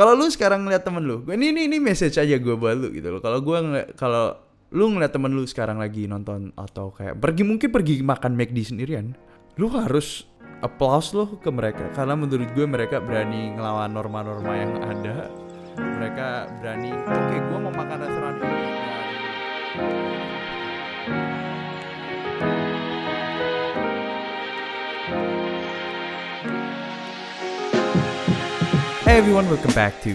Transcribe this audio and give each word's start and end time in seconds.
Kalau 0.00 0.16
lu 0.16 0.32
sekarang 0.32 0.64
ngeliat 0.64 0.80
temen 0.80 1.04
lu, 1.04 1.20
ini 1.28 1.52
ini 1.52 1.68
ini 1.68 1.76
message 1.76 2.16
aja 2.16 2.40
gue 2.40 2.56
buat 2.56 2.72
lu 2.72 2.88
gitu 2.88 3.12
loh. 3.12 3.20
Kalau 3.20 3.44
gue 3.44 3.84
kalau 4.00 4.32
lu 4.72 4.96
ngeliat 4.96 5.12
temen 5.12 5.28
lu 5.28 5.44
sekarang 5.44 5.76
lagi 5.76 6.08
nonton 6.08 6.56
atau 6.56 6.88
kayak 6.88 7.20
pergi 7.20 7.44
mungkin 7.44 7.68
pergi 7.68 8.00
makan 8.00 8.32
McD 8.32 8.72
sendirian, 8.72 9.12
lu 9.60 9.68
harus 9.68 10.24
applause 10.64 11.12
lo 11.12 11.36
ke 11.36 11.52
mereka 11.52 11.84
karena 11.92 12.16
menurut 12.16 12.48
gue 12.56 12.64
mereka 12.64 12.96
berani 12.96 13.52
ngelawan 13.52 13.92
norma-norma 13.92 14.52
yang 14.56 14.72
ada. 14.80 15.28
Mereka 15.76 16.48
berani, 16.64 16.96
oke 16.96 17.36
gue 17.36 17.58
mau 17.60 17.68
makan 17.68 17.98
restoran 18.00 18.34
ini. 18.40 20.19
Hey 29.10 29.18
everyone, 29.18 29.50
welcome 29.50 29.74
back 29.74 29.98
to 30.06 30.14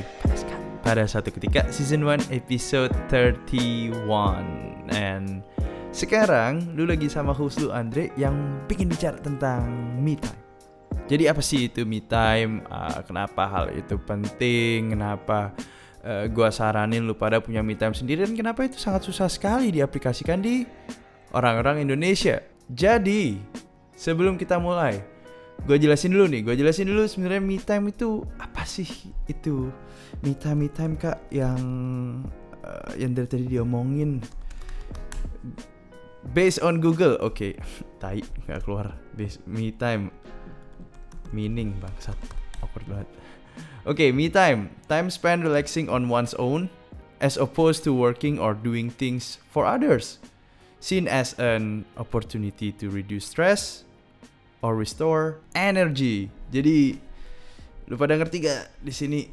pada 0.80 1.04
satu 1.04 1.28
ketika 1.28 1.68
season 1.68 2.08
1 2.08 2.32
episode 2.32 2.96
31 3.12 3.92
and 4.96 5.44
sekarang 5.92 6.64
lu 6.80 6.88
lagi 6.88 7.12
sama 7.12 7.36
host 7.36 7.60
lu 7.60 7.76
Andre 7.76 8.16
yang 8.16 8.32
bikin 8.72 8.88
bicara 8.88 9.20
tentang 9.20 9.68
me 10.00 10.16
time. 10.16 10.40
Jadi 11.12 11.28
apa 11.28 11.44
sih 11.44 11.68
itu 11.68 11.84
me 11.84 12.08
time? 12.08 12.64
Uh, 12.72 13.04
kenapa 13.04 13.44
hal 13.52 13.76
itu 13.76 14.00
penting? 14.00 14.96
Kenapa 14.96 15.52
uh, 16.00 16.32
gua 16.32 16.48
saranin 16.48 17.04
lu 17.04 17.20
pada 17.20 17.44
punya 17.44 17.60
me 17.60 17.76
time 17.76 17.92
sendiri 17.92 18.24
dan 18.24 18.32
kenapa 18.32 18.64
itu 18.64 18.80
sangat 18.80 19.04
susah 19.04 19.28
sekali 19.28 19.76
diaplikasikan 19.76 20.40
di 20.40 20.64
orang-orang 21.36 21.84
Indonesia? 21.84 22.40
Jadi 22.72 23.44
sebelum 23.92 24.40
kita 24.40 24.56
mulai, 24.56 25.15
gue 25.64 25.78
jelasin 25.80 26.14
dulu 26.14 26.28
nih 26.28 26.42
gue 26.44 26.56
jelasin 26.60 26.92
dulu 26.92 27.08
sebenarnya 27.08 27.42
me 27.42 27.58
time 27.58 27.90
itu 27.90 28.28
apa 28.38 28.68
sih 28.68 28.88
itu? 29.32 29.72
Me 30.22 30.36
time 30.36 30.68
me 30.68 30.70
time 30.70 30.94
kak 31.00 31.18
yang 31.32 31.62
uh, 32.62 32.92
yang 33.00 33.16
dari 33.16 33.28
tadi 33.30 33.46
diomongin. 33.48 34.20
Based 36.36 36.60
on 36.60 36.84
Google 36.84 37.16
oke. 37.24 37.38
Okay. 37.38 37.52
tai 38.02 38.22
nggak 38.46 38.68
keluar. 38.68 38.94
Based 39.16 39.40
me 39.48 39.72
time. 39.72 40.12
Meaning 41.32 41.74
bangsat. 41.80 42.18
Awkward 42.62 42.86
banget. 42.92 43.10
Oke 43.86 44.06
okay, 44.06 44.10
me 44.12 44.28
time. 44.28 44.70
Time 44.92 45.08
spent 45.08 45.42
relaxing 45.42 45.88
on 45.88 46.12
one's 46.12 46.36
own 46.36 46.68
as 47.24 47.40
opposed 47.40 47.82
to 47.88 47.96
working 47.96 48.38
or 48.38 48.54
doing 48.54 48.92
things 48.92 49.40
for 49.50 49.64
others. 49.66 50.20
Seen 50.84 51.10
as 51.10 51.34
an 51.42 51.86
opportunity 51.98 52.70
to 52.76 52.94
reduce 52.94 53.26
stress 53.26 53.85
or 54.66 54.74
restore 54.74 55.46
energy. 55.54 56.34
Jadi 56.50 56.98
lu 57.86 57.96
pada 58.02 58.18
ngerti 58.18 58.42
gak 58.42 58.82
di 58.82 58.90
sini 58.90 59.30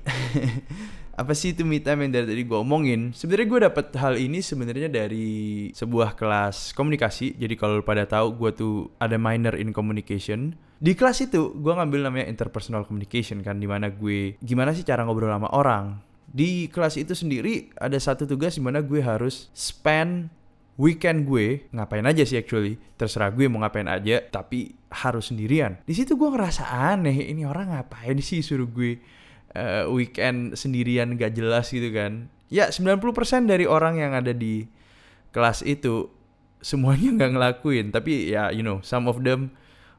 apa 1.20 1.32
sih 1.36 1.56
itu 1.56 1.64
me 1.64 1.80
time 1.80 2.08
yang 2.08 2.12
dari 2.12 2.26
tadi 2.28 2.42
gue 2.44 2.58
omongin? 2.60 3.16
Sebenarnya 3.16 3.48
gue 3.48 3.60
dapet 3.68 3.86
hal 3.96 4.14
ini 4.20 4.44
sebenarnya 4.44 4.92
dari 4.92 5.70
sebuah 5.72 6.16
kelas 6.16 6.76
komunikasi. 6.76 7.36
Jadi 7.40 7.54
kalau 7.56 7.80
lu 7.80 7.84
pada 7.84 8.04
tahu 8.04 8.36
gue 8.36 8.50
tuh 8.52 8.74
ada 9.00 9.16
minor 9.16 9.56
in 9.56 9.72
communication. 9.72 10.56
Di 10.82 10.92
kelas 10.98 11.24
itu 11.24 11.56
gue 11.56 11.72
ngambil 11.72 12.10
namanya 12.10 12.26
interpersonal 12.26 12.84
communication 12.88 13.40
kan, 13.40 13.62
di 13.62 13.70
mana 13.70 13.88
gue 13.92 14.34
gimana 14.42 14.74
sih 14.74 14.84
cara 14.84 15.06
ngobrol 15.06 15.30
sama 15.30 15.48
orang. 15.52 16.00
Di 16.32 16.72
kelas 16.72 16.96
itu 16.96 17.12
sendiri 17.12 17.70
ada 17.76 18.00
satu 18.00 18.24
tugas 18.24 18.56
di 18.56 18.64
mana 18.64 18.80
gue 18.80 19.04
harus 19.04 19.52
spend 19.52 20.32
weekend 20.80 21.28
gue 21.28 21.68
ngapain 21.72 22.04
aja 22.04 22.22
sih 22.24 22.40
actually? 22.40 22.80
Terserah 22.96 23.32
gue 23.32 23.48
mau 23.48 23.60
ngapain 23.64 23.88
aja 23.88 24.22
tapi 24.24 24.76
harus 24.92 25.32
sendirian. 25.32 25.80
Di 25.84 25.94
situ 25.96 26.16
gue 26.16 26.28
ngerasa 26.28 26.68
aneh 26.68 27.32
ini 27.32 27.44
orang 27.44 27.72
ngapain 27.72 28.16
sih 28.20 28.40
suruh 28.40 28.68
gue 28.68 29.00
uh, 29.56 29.88
weekend 29.92 30.56
sendirian 30.56 31.16
gak 31.16 31.36
jelas 31.36 31.68
gitu 31.72 31.92
kan? 31.92 32.28
Ya 32.52 32.68
90% 32.68 33.48
dari 33.48 33.64
orang 33.64 33.96
yang 33.96 34.12
ada 34.12 34.36
di 34.36 34.68
kelas 35.32 35.64
itu 35.64 36.12
semuanya 36.60 37.08
nggak 37.16 37.32
ngelakuin. 37.36 37.86
Tapi 37.92 38.32
ya 38.32 38.52
you 38.52 38.64
know 38.64 38.84
some 38.84 39.08
of 39.08 39.24
them 39.24 39.52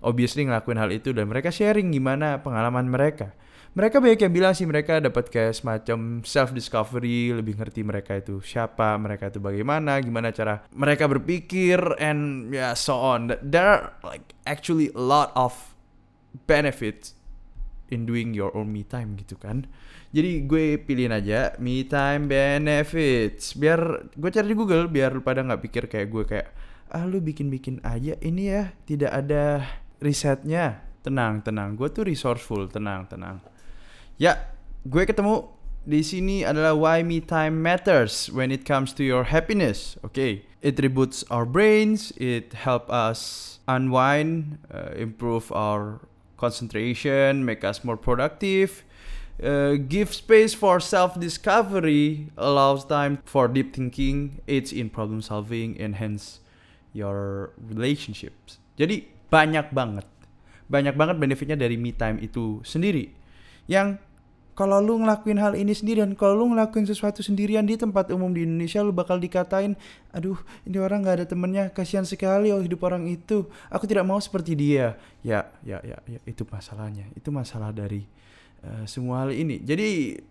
obviously 0.04 0.46
ngelakuin 0.46 0.78
hal 0.78 0.92
itu 0.94 1.16
dan 1.16 1.32
mereka 1.32 1.50
sharing 1.50 1.90
gimana 1.90 2.44
pengalaman 2.44 2.92
mereka 2.92 3.34
mereka 3.74 3.98
banyak 3.98 4.22
yang 4.22 4.34
bilang 4.34 4.54
sih 4.54 4.70
mereka 4.70 5.02
dapat 5.02 5.34
kayak 5.34 5.58
semacam 5.58 6.22
self 6.22 6.54
discovery 6.54 7.34
lebih 7.34 7.58
ngerti 7.58 7.82
mereka 7.82 8.22
itu 8.22 8.38
siapa 8.46 8.94
mereka 9.02 9.34
itu 9.34 9.42
bagaimana 9.42 9.98
gimana 9.98 10.30
cara 10.30 10.62
mereka 10.78 11.10
berpikir 11.10 11.82
and 11.98 12.54
ya 12.54 12.70
yeah, 12.70 12.74
so 12.78 12.94
on. 12.94 13.34
There 13.42 13.66
are 13.66 13.98
like 14.06 14.38
actually 14.46 14.94
a 14.94 15.02
lot 15.02 15.34
of 15.34 15.58
benefits 16.46 17.18
in 17.90 18.06
doing 18.06 18.38
your 18.38 18.54
own 18.54 18.70
me 18.70 18.86
time 18.86 19.18
gitu 19.18 19.42
kan. 19.42 19.66
Jadi 20.14 20.46
gue 20.46 20.78
pilihin 20.78 21.10
aja 21.10 21.58
me 21.58 21.82
time 21.90 22.30
benefits. 22.30 23.58
Biar 23.58 24.06
gue 24.14 24.30
cari 24.30 24.54
di 24.54 24.56
Google 24.58 24.86
biar 24.86 25.18
lu 25.18 25.26
pada 25.26 25.42
nggak 25.42 25.62
pikir 25.66 25.84
kayak 25.90 26.08
gue 26.14 26.24
kayak 26.30 26.48
ah 26.94 27.10
lu 27.10 27.18
bikin 27.26 27.50
bikin 27.50 27.82
aja 27.82 28.14
ini 28.22 28.54
ya 28.54 28.70
tidak 28.86 29.18
ada 29.18 29.66
risetnya. 29.98 30.86
Tenang 31.02 31.42
tenang. 31.42 31.74
Gue 31.74 31.90
tuh 31.90 32.06
resourceful. 32.06 32.70
Tenang 32.70 33.10
tenang 33.10 33.53
Ya, 34.22 34.54
gue 34.86 35.04
ketemu 35.06 35.50
di 35.84 36.00
sini 36.00 36.48
adalah 36.48 36.78
why 36.78 37.04
me 37.04 37.20
time 37.20 37.60
matters 37.60 38.32
when 38.32 38.52
it 38.52 38.64
comes 38.64 38.94
to 38.96 39.04
your 39.04 39.28
happiness. 39.28 40.00
Okay. 40.06 40.48
it 40.64 40.80
reboots 40.80 41.28
our 41.30 41.46
brains, 41.46 42.16
it 42.16 42.56
help 42.56 42.90
us 42.90 43.60
unwind, 43.68 44.58
uh, 44.74 44.96
improve 44.96 45.52
our 45.52 46.00
concentration, 46.40 47.44
make 47.44 47.68
us 47.68 47.84
more 47.84 48.00
productive. 48.00 48.84
Uh, 49.44 49.76
give 49.76 50.14
space 50.14 50.54
for 50.56 50.80
self-discovery, 50.80 52.32
allows 52.38 52.86
time 52.86 53.20
for 53.26 53.50
deep 53.50 53.76
thinking, 53.76 54.40
aids 54.48 54.72
in 54.72 54.90
problem 54.90 55.22
solving, 55.22 55.76
enhance 55.76 56.40
your 56.96 57.52
relationships. 57.60 58.56
Jadi 58.80 59.12
banyak 59.28 59.76
banget, 59.76 60.08
banyak 60.72 60.96
banget 60.96 61.20
benefitnya 61.20 61.60
dari 61.60 61.76
me 61.76 61.92
time 61.92 62.24
itu 62.24 62.64
sendiri 62.64 63.12
yang 63.68 64.00
kalau 64.54 64.78
lu 64.78 65.02
ngelakuin 65.02 65.42
hal 65.42 65.58
ini 65.58 65.74
sendirian, 65.74 66.14
kalau 66.14 66.46
lu 66.46 66.54
ngelakuin 66.54 66.86
sesuatu 66.86 67.26
sendirian 67.26 67.66
di 67.66 67.74
tempat 67.74 68.14
umum 68.14 68.30
di 68.30 68.46
Indonesia, 68.46 68.86
lu 68.86 68.94
bakal 68.94 69.18
dikatain, 69.18 69.74
aduh 70.14 70.38
ini 70.70 70.78
orang 70.78 71.02
nggak 71.02 71.16
ada 71.22 71.26
temennya, 71.26 71.74
kasihan 71.74 72.06
sekali 72.06 72.54
oh 72.54 72.62
hidup 72.62 72.86
orang 72.86 73.10
itu, 73.10 73.50
aku 73.74 73.90
tidak 73.90 74.06
mau 74.06 74.22
seperti 74.22 74.54
dia. 74.54 74.94
Ya, 75.26 75.50
ya, 75.66 75.82
ya, 75.82 75.98
ya 76.06 76.22
itu 76.30 76.46
masalahnya, 76.46 77.10
itu 77.18 77.34
masalah 77.34 77.74
dari 77.74 78.06
uh, 78.62 78.86
semua 78.86 79.26
hal 79.26 79.34
ini. 79.34 79.58
Jadi 79.58 80.22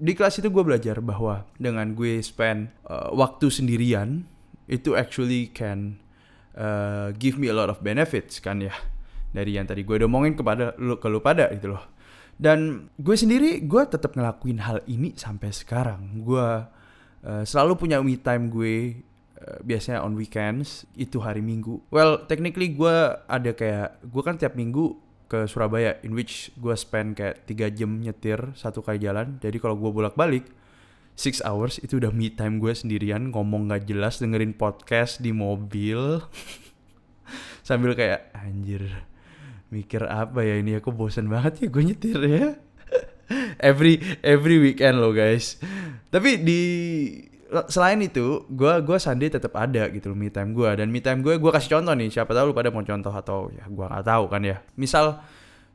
di 0.00 0.12
kelas 0.16 0.40
itu 0.40 0.48
gue 0.48 0.64
belajar 0.64 1.04
bahwa 1.04 1.44
dengan 1.60 1.92
gue 1.92 2.24
spend 2.24 2.72
uh, 2.88 3.12
waktu 3.12 3.52
sendirian, 3.52 4.24
itu 4.64 4.96
actually 4.96 5.52
can 5.52 6.00
uh, 6.56 7.12
give 7.20 7.36
me 7.36 7.52
a 7.52 7.56
lot 7.56 7.68
of 7.68 7.84
benefits 7.84 8.40
kan 8.40 8.64
ya. 8.64 8.72
Dari 9.28 9.60
yang 9.60 9.68
tadi 9.68 9.84
gue 9.84 9.92
udah 9.92 10.08
omongin 10.08 10.32
kepada 10.32 10.72
lu, 10.80 10.96
ke 10.96 11.04
lu 11.12 11.20
pada 11.20 11.52
gitu 11.52 11.76
loh 11.76 11.97
dan 12.38 12.86
gue 12.94 13.16
sendiri 13.18 13.66
gue 13.66 13.82
tetap 13.90 14.14
ngelakuin 14.14 14.62
hal 14.62 14.78
ini 14.86 15.12
sampai 15.18 15.50
sekarang. 15.50 16.22
Gue 16.22 16.62
uh, 17.26 17.42
selalu 17.42 17.74
punya 17.74 17.98
me 17.98 18.14
time 18.14 18.46
gue 18.46 19.02
uh, 19.42 19.58
biasanya 19.66 20.06
on 20.06 20.14
weekends 20.14 20.86
itu 20.94 21.18
hari 21.18 21.42
minggu. 21.42 21.82
Well 21.90 22.30
technically 22.30 22.78
gue 22.78 22.94
ada 23.26 23.50
kayak 23.50 24.06
gue 24.06 24.22
kan 24.22 24.38
tiap 24.38 24.54
minggu 24.54 24.94
ke 25.28 25.44
Surabaya 25.50 25.98
in 26.06 26.14
which 26.14 26.54
gue 26.56 26.72
spend 26.78 27.18
kayak 27.18 27.44
tiga 27.44 27.68
jam 27.74 27.98
nyetir 27.98 28.54
satu 28.54 28.86
kali 28.86 29.02
jalan. 29.02 29.42
Jadi 29.42 29.58
kalau 29.58 29.74
gue 29.74 29.90
bolak 29.90 30.14
balik 30.14 30.46
six 31.18 31.42
hours 31.42 31.82
itu 31.82 31.98
udah 31.98 32.14
me 32.14 32.30
time 32.30 32.62
gue 32.62 32.70
sendirian 32.70 33.34
ngomong 33.34 33.66
gak 33.66 33.90
jelas 33.90 34.22
dengerin 34.22 34.54
podcast 34.54 35.18
di 35.18 35.34
mobil. 35.34 36.22
Sambil 37.66 37.98
kayak 37.98 38.30
anjir 38.32 38.86
mikir 39.68 40.04
apa 40.04 40.44
ya 40.44 40.60
ini? 40.60 40.76
Aku 40.80 40.92
bosan 40.92 41.28
banget 41.28 41.64
ya 41.64 41.66
gue 41.68 41.82
nyetir 41.84 42.20
ya. 42.24 42.46
Every 43.60 44.00
every 44.24 44.56
weekend 44.56 45.04
loh 45.04 45.12
guys. 45.12 45.60
Tapi 46.08 46.40
di 46.40 46.62
selain 47.68 48.00
itu 48.04 48.44
gue 48.48 48.72
gue 48.84 48.96
Sunday 49.00 49.32
tetap 49.32 49.56
ada 49.56 49.88
gitu 49.88 50.12
loh 50.12 50.16
me 50.16 50.28
time 50.28 50.52
gue 50.52 50.68
dan 50.76 50.88
me 50.92 51.00
time 51.00 51.24
gue 51.24 51.36
gue 51.36 51.50
kasih 51.52 51.80
contoh 51.80 51.92
nih. 51.92 52.08
Siapa 52.08 52.32
tahu 52.32 52.52
lu 52.52 52.54
pada 52.56 52.72
mau 52.72 52.84
contoh 52.84 53.12
atau 53.12 53.48
ya 53.52 53.64
gue 53.68 53.84
nggak 53.84 54.04
tahu 54.04 54.24
kan 54.32 54.42
ya. 54.44 54.56
Misal 54.76 55.20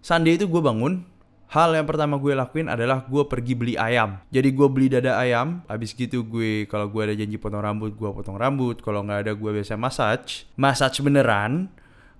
Sunday 0.01 0.37
itu 0.37 0.49
gue 0.49 0.61
bangun 0.61 1.05
hal 1.53 1.69
yang 1.77 1.85
pertama 1.85 2.17
gue 2.17 2.33
lakuin 2.33 2.65
adalah 2.65 3.05
gue 3.05 3.23
pergi 3.29 3.53
beli 3.53 3.73
ayam. 3.77 4.17
Jadi 4.33 4.49
gue 4.49 4.67
beli 4.69 4.89
dada 4.89 5.21
ayam 5.21 5.61
habis 5.69 5.93
gitu 5.93 6.25
gue 6.25 6.65
kalau 6.65 6.89
gue 6.89 7.01
ada 7.05 7.13
janji 7.13 7.37
potong 7.37 7.61
rambut 7.61 7.93
gue 7.93 8.09
potong 8.09 8.37
rambut. 8.37 8.81
Kalau 8.81 9.05
nggak 9.05 9.29
ada 9.29 9.33
gue 9.37 9.51
biasa 9.61 9.77
massage. 9.77 10.49
Massage 10.57 11.01
beneran 11.05 11.69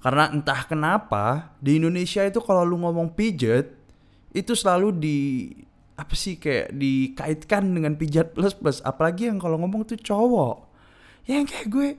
karena 0.04 0.28
entah 0.36 0.68
kenapa 0.68 1.56
di 1.64 1.80
Indonesia 1.80 2.28
itu 2.28 2.44
kalau 2.44 2.68
lu 2.68 2.76
ngomong 2.76 3.16
pijet 3.16 3.72
itu 4.36 4.52
selalu 4.52 4.92
di 4.92 5.20
apa 5.96 6.12
sih 6.12 6.36
kayak 6.36 6.76
dikaitkan 6.76 7.64
dengan 7.72 7.96
pijat 7.96 8.36
plus 8.36 8.52
plus 8.52 8.84
apalagi 8.84 9.32
yang 9.32 9.40
kalau 9.40 9.56
ngomong 9.64 9.88
tuh 9.88 9.96
cowok. 9.96 10.68
Yang 11.24 11.56
kayak 11.56 11.68
gue 11.72 11.90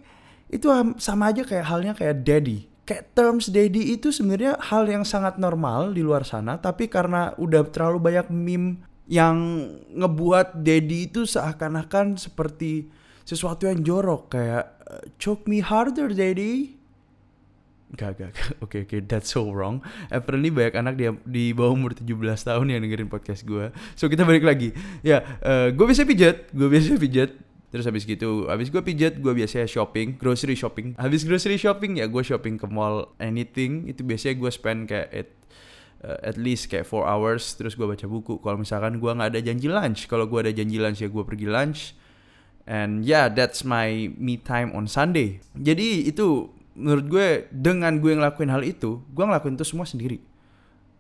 itu 0.53 0.69
sama 1.01 1.33
aja 1.33 1.49
kayak 1.49 1.65
halnya 1.65 1.97
kayak 1.97 2.21
daddy. 2.21 2.69
Kayak 2.85 3.17
terms 3.17 3.49
daddy 3.49 3.97
itu 3.97 4.13
sebenarnya 4.13 4.61
hal 4.61 4.85
yang 4.85 5.09
sangat 5.09 5.41
normal 5.41 5.97
di 5.97 6.05
luar 6.05 6.29
sana 6.29 6.61
tapi 6.61 6.93
karena 6.93 7.33
udah 7.41 7.65
terlalu 7.73 8.05
banyak 8.05 8.29
meme 8.29 8.85
yang 9.09 9.69
ngebuat 9.97 10.65
Daddy 10.65 11.13
itu 11.13 11.29
seakan-akan 11.29 12.17
seperti 12.17 12.89
sesuatu 13.25 13.69
yang 13.69 13.85
jorok 13.85 14.33
kayak 14.33 14.65
choke 15.21 15.45
me 15.49 15.61
harder 15.61 16.13
Daddy 16.13 16.84
Gak, 17.95 18.19
gak, 18.19 18.31
gak. 18.35 18.47
Oke, 18.65 18.83
okay, 18.83 18.83
okay. 18.87 19.01
that's 19.07 19.31
so 19.31 19.47
wrong. 19.47 19.79
Apparently 20.11 20.51
banyak 20.51 20.75
anak 20.75 20.95
di, 20.99 21.07
di 21.27 21.45
bawah 21.55 21.79
umur 21.79 21.95
17 21.95 22.11
tahun 22.43 22.67
yang 22.75 22.81
dengerin 22.83 23.07
podcast 23.07 23.47
gue. 23.47 23.71
So, 23.95 24.11
kita 24.11 24.27
balik 24.27 24.43
lagi. 24.43 24.75
Ya, 25.07 25.23
uh, 25.43 25.71
gue 25.71 25.85
biasa 25.87 26.03
pijat. 26.03 26.51
Gue 26.51 26.67
biasa 26.67 26.99
pijat. 26.99 27.31
Terus 27.75 27.91
habis 27.91 28.07
gitu, 28.07 28.47
habis 28.47 28.71
gue 28.71 28.79
pijat, 28.79 29.19
gue 29.19 29.35
biasanya 29.35 29.67
shopping, 29.67 30.15
grocery 30.15 30.55
shopping. 30.55 30.95
Habis 30.95 31.27
grocery 31.27 31.59
shopping 31.59 31.99
ya 31.99 32.07
gue 32.07 32.23
shopping 32.23 32.55
ke 32.55 32.71
mall 32.71 33.11
anything. 33.19 33.91
Itu 33.91 34.07
biasanya 34.07 34.39
gue 34.39 34.51
spend 34.55 34.87
kayak 34.87 35.11
at, 35.11 35.29
uh, 36.07 36.19
at 36.23 36.39
least 36.39 36.71
kayak 36.71 36.87
4 36.87 37.03
hours. 37.03 37.59
Terus 37.59 37.75
gue 37.75 37.83
baca 37.83 38.07
buku. 38.07 38.39
Kalau 38.39 38.63
misalkan 38.63 39.03
gue 39.03 39.11
nggak 39.11 39.27
ada 39.35 39.41
janji 39.43 39.67
lunch. 39.67 40.07
Kalau 40.07 40.31
gue 40.31 40.47
ada 40.47 40.55
janji 40.55 40.79
lunch 40.79 41.03
ya 41.03 41.11
gue 41.11 41.25
pergi 41.27 41.51
lunch. 41.51 41.99
And 42.63 43.03
yeah, 43.03 43.27
that's 43.27 43.67
my 43.67 44.07
me 44.23 44.39
time 44.39 44.71
on 44.71 44.87
Sunday. 44.87 45.43
Jadi 45.59 46.07
itu 46.07 46.55
menurut 46.75 47.07
gue 47.07 47.29
dengan 47.55 48.03
gue 48.03 48.13
ngelakuin 48.15 48.51
hal 48.51 48.63
itu 48.67 49.03
gue 49.11 49.25
ngelakuin 49.25 49.55
itu 49.55 49.67
semua 49.67 49.87
sendiri. 49.87 50.19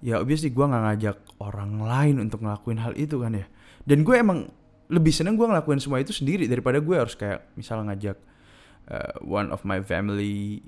Ya 0.04 0.20
obviously 0.20 0.52
gue 0.52 0.64
nggak 0.64 0.84
ngajak 0.84 1.16
orang 1.40 1.80
lain 1.80 2.16
untuk 2.22 2.44
ngelakuin 2.44 2.78
hal 2.80 2.94
itu 2.94 3.18
kan 3.20 3.34
ya. 3.34 3.46
Dan 3.84 4.06
gue 4.06 4.14
emang 4.16 4.48
lebih 4.88 5.12
seneng 5.12 5.34
gue 5.34 5.46
ngelakuin 5.48 5.80
semua 5.80 6.00
itu 6.00 6.12
sendiri 6.12 6.44
daripada 6.44 6.78
gue 6.78 6.96
harus 6.96 7.16
kayak 7.16 7.50
misal 7.56 7.80
ngajak 7.84 8.20
uh, 8.88 9.16
one 9.24 9.48
of 9.48 9.64
my 9.64 9.80
family 9.80 10.60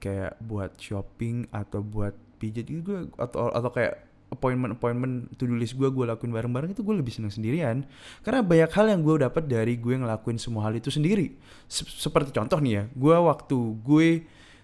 kayak 0.00 0.36
buat 0.40 0.76
shopping 0.80 1.48
atau 1.52 1.84
buat 1.84 2.16
pijat 2.40 2.68
gitu 2.68 3.12
atau 3.20 3.52
atau 3.52 3.70
kayak 3.72 4.09
appointment 4.30 4.78
appointment 4.78 5.26
to 5.36 5.44
do 5.44 5.58
list 5.58 5.74
gue 5.74 5.90
gue 5.90 6.04
lakuin 6.06 6.30
bareng-bareng 6.30 6.70
itu 6.72 6.86
gue 6.86 6.94
lebih 6.94 7.12
seneng 7.12 7.34
sendirian. 7.34 7.84
Karena 8.22 8.40
banyak 8.46 8.70
hal 8.70 8.86
yang 8.90 9.02
gue 9.02 9.26
dapat 9.26 9.44
dari 9.50 9.76
gue 9.76 9.94
ngelakuin 9.98 10.38
semua 10.38 10.70
hal 10.70 10.78
itu 10.78 10.88
sendiri. 10.88 11.34
Se 11.66 11.82
seperti 11.84 12.30
contoh 12.34 12.58
nih 12.62 12.72
ya 12.72 12.82
gue 12.94 13.16
waktu 13.18 13.58
gue 13.82 14.08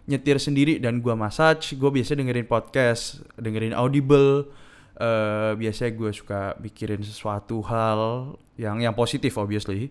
nyetir 0.06 0.38
sendiri 0.38 0.78
dan 0.78 1.02
gue 1.02 1.14
massage 1.18 1.74
gue 1.74 1.90
biasa 1.90 2.14
dengerin 2.14 2.46
podcast 2.46 3.26
dengerin 3.34 3.74
audible 3.74 4.46
uh, 5.02 5.52
biasanya 5.58 5.92
gue 5.98 6.10
suka 6.14 6.54
mikirin 6.62 7.02
sesuatu 7.02 7.58
hal 7.66 8.32
yang 8.54 8.78
yang 8.80 8.94
positif 8.94 9.34
obviously. 9.36 9.90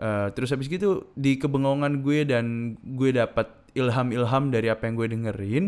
Uh, 0.00 0.32
terus 0.32 0.48
habis 0.48 0.70
gitu 0.70 1.12
di 1.12 1.36
kebengongan 1.36 2.00
gue 2.00 2.24
dan 2.24 2.78
gue 2.80 3.12
dapat 3.12 3.52
ilham-ilham 3.76 4.48
dari 4.48 4.72
apa 4.72 4.88
yang 4.88 4.94
gue 4.96 5.08
dengerin 5.12 5.64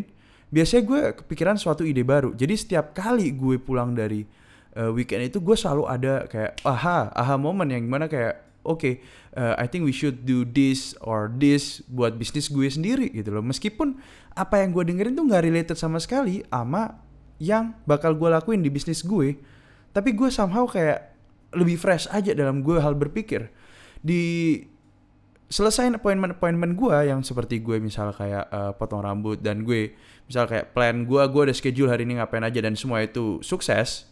biasanya 0.52 0.82
gue 0.84 1.00
kepikiran 1.24 1.56
suatu 1.56 1.82
ide 1.82 2.04
baru. 2.04 2.36
Jadi 2.36 2.54
setiap 2.54 2.92
kali 2.92 3.32
gue 3.32 3.56
pulang 3.56 3.96
dari 3.96 4.28
uh, 4.76 4.92
weekend 4.92 5.32
itu 5.32 5.40
gue 5.40 5.56
selalu 5.56 5.88
ada 5.88 6.28
kayak 6.28 6.60
aha, 6.62 7.08
aha 7.10 7.34
momen 7.40 7.72
yang 7.72 7.82
gimana 7.88 8.06
kayak 8.06 8.44
oke, 8.62 8.78
okay, 8.78 8.94
uh, 9.34 9.56
I 9.58 9.66
think 9.66 9.88
we 9.88 9.96
should 9.96 10.28
do 10.28 10.44
this 10.44 10.92
or 11.02 11.32
this 11.32 11.80
buat 11.88 12.20
bisnis 12.20 12.52
gue 12.52 12.68
sendiri 12.68 13.08
gitu 13.10 13.32
loh. 13.32 13.42
Meskipun 13.42 13.96
apa 14.36 14.60
yang 14.60 14.76
gue 14.76 14.84
dengerin 14.86 15.16
tuh 15.16 15.24
nggak 15.26 15.42
related 15.42 15.76
sama 15.80 15.98
sekali 15.98 16.44
sama 16.52 17.00
yang 17.42 17.74
bakal 17.88 18.14
gue 18.14 18.28
lakuin 18.30 18.62
di 18.62 18.70
bisnis 18.70 19.02
gue, 19.02 19.34
tapi 19.90 20.14
gue 20.14 20.30
somehow 20.30 20.68
kayak 20.68 21.10
lebih 21.52 21.76
fresh 21.76 22.06
aja 22.12 22.32
dalam 22.36 22.62
gue 22.62 22.78
hal 22.78 22.94
berpikir. 22.94 23.50
Di 23.98 24.56
selesai 25.52 26.00
appointment-appointment 26.00 26.80
gue 26.80 27.12
yang 27.12 27.20
seperti 27.20 27.60
gue 27.60 27.76
misal 27.76 28.16
kayak 28.16 28.48
uh, 28.48 28.72
potong 28.72 29.04
rambut 29.04 29.36
dan 29.36 29.68
gue 29.68 29.92
misal 30.24 30.48
kayak 30.48 30.72
plan 30.72 31.04
gue 31.04 31.20
gue 31.28 31.42
ada 31.44 31.52
schedule 31.52 31.92
hari 31.92 32.08
ini 32.08 32.16
ngapain 32.16 32.40
aja 32.40 32.64
dan 32.64 32.72
semua 32.72 33.04
itu 33.04 33.36
sukses 33.44 34.08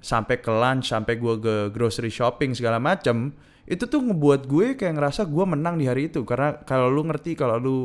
sampai 0.00 0.40
ke 0.40 0.48
lunch 0.48 0.88
sampai 0.88 1.20
gue 1.20 1.34
ke 1.36 1.54
grocery 1.76 2.08
shopping 2.08 2.56
segala 2.56 2.80
macem 2.80 3.36
itu 3.66 3.84
tuh 3.90 3.98
ngebuat 3.98 4.46
gue 4.46 4.78
kayak 4.78 4.94
ngerasa 4.94 5.26
gue 5.26 5.44
menang 5.44 5.76
di 5.76 5.90
hari 5.90 6.06
itu. 6.08 6.22
Karena 6.22 6.62
kalau 6.62 6.86
lu 6.86 7.02
ngerti 7.02 7.34
kalau 7.34 7.58
lu 7.58 7.76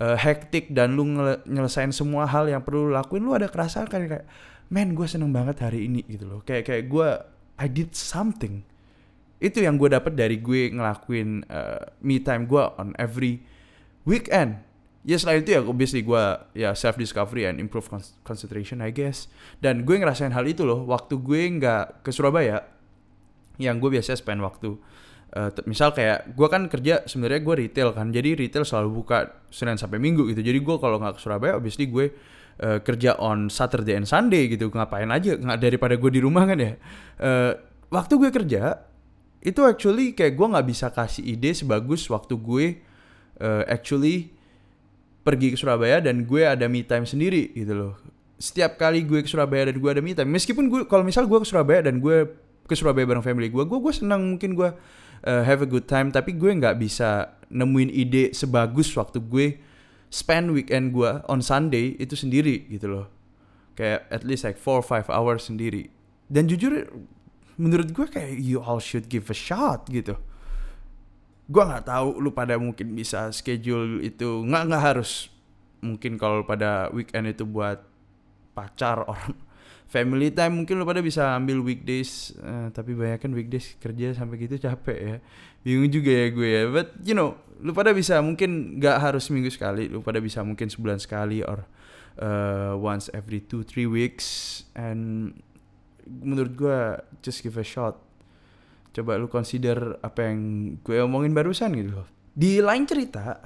uh, 0.00 0.16
hektik 0.16 0.72
dan 0.72 0.96
lu 0.96 1.04
nyelesain 1.44 1.92
semua 1.92 2.24
hal 2.24 2.48
yang 2.48 2.64
perlu 2.64 2.88
lu 2.88 2.92
lakuin 2.96 3.22
lu 3.22 3.36
ada 3.36 3.52
kerasa 3.52 3.84
kan 3.84 4.08
kayak 4.08 4.24
men 4.72 4.96
gue 4.96 5.04
seneng 5.04 5.30
banget 5.30 5.60
hari 5.60 5.86
ini 5.86 6.00
gitu 6.08 6.24
loh. 6.24 6.40
Kayak 6.40 6.72
kayak 6.72 6.84
gue 6.88 7.08
I 7.60 7.68
did 7.68 7.92
something 7.92 8.64
itu 9.40 9.64
yang 9.64 9.80
gue 9.80 9.88
dapet 9.88 10.12
dari 10.14 10.36
gue 10.38 10.68
ngelakuin 10.70 11.48
uh, 11.48 11.82
me 12.04 12.20
time 12.20 12.44
gue 12.44 12.62
on 12.76 12.92
every 13.00 13.40
weekend. 14.04 14.60
Ya 15.00 15.16
selain 15.16 15.40
itu 15.40 15.56
ya 15.56 15.64
obviously 15.64 16.04
gue 16.04 16.24
ya 16.52 16.76
self 16.76 17.00
discovery 17.00 17.48
and 17.48 17.56
improve 17.56 17.88
concentration 18.20 18.84
I 18.84 18.92
guess. 18.92 19.32
Dan 19.58 19.88
gue 19.88 19.96
ngerasain 19.96 20.36
hal 20.36 20.44
itu 20.44 20.68
loh 20.68 20.84
waktu 20.84 21.16
gue 21.16 21.40
nggak 21.56 22.04
ke 22.04 22.12
Surabaya 22.12 22.68
yang 23.56 23.80
gue 23.80 23.88
biasa 23.96 24.16
spend 24.16 24.44
waktu 24.44 24.76
uh, 25.36 25.50
misal 25.66 25.94
kayak 25.94 26.34
gue 26.34 26.48
kan 26.50 26.66
kerja 26.66 27.04
sebenarnya 27.06 27.40
gue 27.42 27.54
retail 27.66 27.88
kan 27.94 28.10
jadi 28.10 28.34
retail 28.34 28.64
selalu 28.66 29.02
buka 29.02 29.46
Senin 29.52 29.78
sampai 29.78 29.96
Minggu 30.02 30.26
gitu. 30.30 30.42
Jadi 30.42 30.58
gue 30.60 30.76
kalau 30.80 30.96
nggak 30.98 31.18
ke 31.18 31.20
Surabaya 31.22 31.56
obviously 31.56 31.86
gue 31.86 32.10
uh, 32.62 32.78
kerja 32.82 33.18
on 33.18 33.48
Saturday 33.52 33.96
and 33.96 34.06
Sunday 34.08 34.50
gitu. 34.50 34.68
Ngapain 34.72 35.08
aja 35.10 35.38
nggak 35.38 35.58
daripada 35.60 35.94
gue 35.94 36.10
di 36.10 36.20
rumah 36.22 36.44
kan 36.48 36.58
ya. 36.58 36.72
Uh, 37.20 37.52
waktu 37.90 38.14
gue 38.18 38.30
kerja 38.30 38.89
itu 39.40 39.60
actually 39.64 40.12
kayak 40.12 40.36
gue 40.36 40.46
nggak 40.46 40.66
bisa 40.68 40.92
kasih 40.92 41.24
ide 41.24 41.56
sebagus 41.56 42.04
waktu 42.12 42.36
gue 42.36 42.66
uh, 43.40 43.64
actually 43.64 44.36
pergi 45.24 45.52
ke 45.52 45.56
Surabaya 45.56 46.00
dan 46.00 46.24
gue 46.24 46.42
ada 46.44 46.68
me 46.68 46.84
time 46.84 47.08
sendiri 47.08 47.52
gitu 47.56 47.72
loh. 47.72 47.94
Setiap 48.40 48.80
kali 48.80 49.04
gue 49.04 49.20
ke 49.20 49.28
Surabaya 49.28 49.68
dan 49.68 49.76
gue 49.76 49.90
ada 49.90 50.00
me 50.00 50.12
time, 50.16 50.28
meskipun 50.32 50.68
gue 50.68 50.80
kalau 50.88 51.04
misal 51.04 51.24
gue 51.28 51.38
ke 51.40 51.48
Surabaya 51.48 51.84
dan 51.88 52.00
gue 52.00 52.28
ke 52.64 52.74
Surabaya 52.76 53.04
bareng 53.04 53.24
family 53.24 53.48
gue, 53.52 53.64
gue 53.64 53.78
gue 53.80 53.92
senang 53.92 54.36
mungkin 54.36 54.56
gue 54.56 54.70
uh, 55.24 55.42
have 55.44 55.64
a 55.64 55.68
good 55.68 55.84
time, 55.88 56.12
tapi 56.12 56.36
gue 56.36 56.48
nggak 56.52 56.76
bisa 56.80 57.36
nemuin 57.52 57.90
ide 57.92 58.32
sebagus 58.32 58.92
waktu 58.96 59.20
gue 59.20 59.46
spend 60.08 60.52
weekend 60.52 60.92
gue 60.92 61.10
on 61.28 61.40
Sunday 61.40 61.96
itu 61.96 62.16
sendiri 62.16 62.68
gitu 62.68 62.88
loh. 62.88 63.06
Kayak 63.76 64.08
at 64.12 64.22
least 64.26 64.44
like 64.44 64.60
4 64.60 64.68
or 64.68 64.84
5 64.84 65.08
hours 65.08 65.48
sendiri. 65.48 65.88
Dan 66.30 66.46
jujur 66.46 66.86
menurut 67.60 67.92
gue 67.92 68.06
kayak 68.08 68.40
you 68.40 68.56
all 68.64 68.80
should 68.80 69.04
give 69.12 69.28
a 69.28 69.36
shot 69.36 69.84
gitu. 69.92 70.16
Gue 71.44 71.62
nggak 71.66 71.92
tahu 71.92 72.16
lu 72.16 72.32
pada 72.32 72.56
mungkin 72.56 72.96
bisa 72.96 73.28
schedule 73.36 74.00
itu 74.00 74.40
nggak 74.48 74.62
nggak 74.72 74.82
harus 74.82 75.28
mungkin 75.84 76.16
kalau 76.16 76.40
pada 76.48 76.88
weekend 76.96 77.28
itu 77.28 77.44
buat 77.44 77.84
pacar 78.56 79.04
orang 79.12 79.36
family 79.90 80.30
time 80.30 80.62
mungkin 80.62 80.80
lu 80.80 80.86
pada 80.88 81.02
bisa 81.04 81.34
ambil 81.34 81.60
weekdays 81.60 82.32
uh, 82.40 82.70
tapi 82.70 82.94
banyak 82.94 83.18
kan 83.20 83.32
weekdays 83.36 83.76
kerja 83.76 84.16
sampai 84.16 84.40
gitu 84.40 84.56
capek 84.56 84.98
ya. 84.98 85.16
Bingung 85.60 85.92
juga 85.92 86.08
ya 86.08 86.26
gue 86.32 86.48
ya 86.48 86.62
but 86.72 86.88
you 87.04 87.12
know 87.12 87.36
lu 87.60 87.76
pada 87.76 87.92
bisa 87.92 88.16
mungkin 88.24 88.80
nggak 88.80 88.96
harus 88.96 89.28
minggu 89.28 89.52
sekali 89.52 89.92
lu 89.92 90.00
pada 90.00 90.16
bisa 90.16 90.40
mungkin 90.40 90.72
sebulan 90.72 90.96
sekali 90.96 91.44
or 91.44 91.68
uh, 92.16 92.72
once 92.78 93.12
every 93.12 93.42
two 93.44 93.60
three 93.66 93.84
weeks 93.84 94.62
and 94.72 95.34
menurut 96.10 96.52
gue 96.58 96.78
just 97.22 97.46
give 97.46 97.54
a 97.54 97.62
shot. 97.62 97.94
Coba 98.90 99.14
lu 99.14 99.30
consider 99.30 100.02
apa 100.02 100.26
yang 100.26 100.38
gue 100.82 100.98
omongin 100.98 101.30
barusan 101.30 101.78
gitu. 101.78 102.02
Loh 102.02 102.20
di 102.34 102.62
lain 102.62 102.86
cerita 102.86 103.42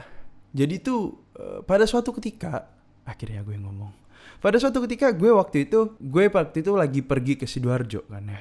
jadi 0.55 0.79
tuh 0.79 1.33
uh, 1.41 1.61
pada 1.65 1.89
suatu 1.89 2.15
ketika 2.15 2.69
akhirnya 3.05 3.43
gue 3.43 3.59
ngomong. 3.59 4.07
Pada 4.39 4.61
suatu 4.61 4.85
ketika 4.85 5.11
gue 5.11 5.33
waktu 5.33 5.67
itu 5.67 5.97
gue 5.99 6.25
waktu 6.29 6.63
itu 6.63 6.71
lagi 6.77 7.01
pergi 7.01 7.35
ke 7.41 7.47
sidoarjo 7.49 8.07
kan 8.07 8.29
ya 8.29 8.41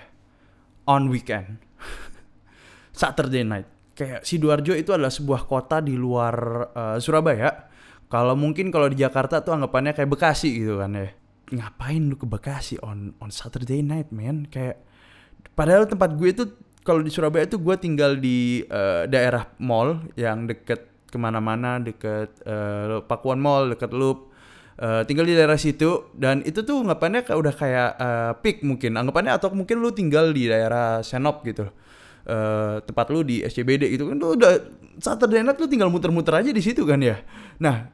on 0.85 1.09
weekend. 1.09 1.57
Saturday 2.99 3.41
night. 3.41 3.65
Kayak 3.97 4.25
sidoarjo 4.25 4.77
itu 4.77 4.93
adalah 4.93 5.13
sebuah 5.13 5.49
kota 5.49 5.81
di 5.81 5.97
luar 5.97 6.35
uh, 6.75 6.97
Surabaya. 7.01 7.71
Kalau 8.11 8.37
mungkin 8.37 8.69
kalau 8.69 8.93
di 8.93 9.01
Jakarta 9.01 9.41
tuh 9.41 9.57
anggapannya 9.57 9.97
kayak 9.97 10.09
Bekasi 10.13 10.53
gitu 10.53 10.77
kan 10.77 10.93
ya 10.93 11.09
ngapain 11.53 12.01
lu 12.09 12.17
ke 12.17 12.25
Bekasi 12.25 12.81
on 12.81 13.13
on 13.21 13.29
Saturday 13.29 13.85
night 13.85 14.09
man? 14.09 14.49
Kayak 14.49 14.81
padahal 15.53 15.85
tempat 15.85 16.17
gue 16.17 16.29
itu 16.33 16.43
kalau 16.81 17.05
di 17.05 17.13
Surabaya 17.13 17.45
itu 17.45 17.61
gue 17.61 17.75
tinggal 17.77 18.17
di 18.17 18.65
uh, 18.67 19.05
daerah 19.07 19.53
mall 19.61 20.03
yang 20.17 20.49
deket 20.49 20.89
ke 21.07 21.17
mana-mana 21.21 21.77
deket 21.77 22.33
uh, 22.43 23.05
Pakuan 23.05 23.37
Mall 23.37 23.77
deket 23.77 23.93
Loop. 23.93 24.33
Uh, 24.73 25.05
tinggal 25.05 25.29
di 25.29 25.37
daerah 25.37 25.53
situ 25.53 26.09
dan 26.17 26.41
itu 26.41 26.65
tuh 26.65 26.81
anggapannya 26.81 27.29
udah 27.29 27.53
kayak 27.53 27.89
uh, 28.01 28.31
peak 28.41 28.65
mungkin. 28.65 28.97
Anggapannya 28.97 29.37
atau 29.37 29.53
mungkin 29.53 29.77
lu 29.77 29.93
tinggal 29.93 30.33
di 30.33 30.49
daerah 30.49 31.05
Senop 31.05 31.45
gitu 31.45 31.69
uh, 32.27 32.79
tempat 32.83 33.05
lu 33.11 33.21
di 33.23 33.43
SCBD 33.43 33.91
gitu 33.95 34.11
kan 34.11 34.17
lu 34.19 34.35
udah 34.35 34.53
Saturday 34.99 35.41
night 35.41 35.59
lu 35.59 35.67
tinggal 35.67 35.89
muter-muter 35.89 36.33
aja 36.37 36.51
di 36.51 36.61
situ 36.61 36.85
kan 36.85 36.99
ya? 37.01 37.19
Nah 37.59 37.91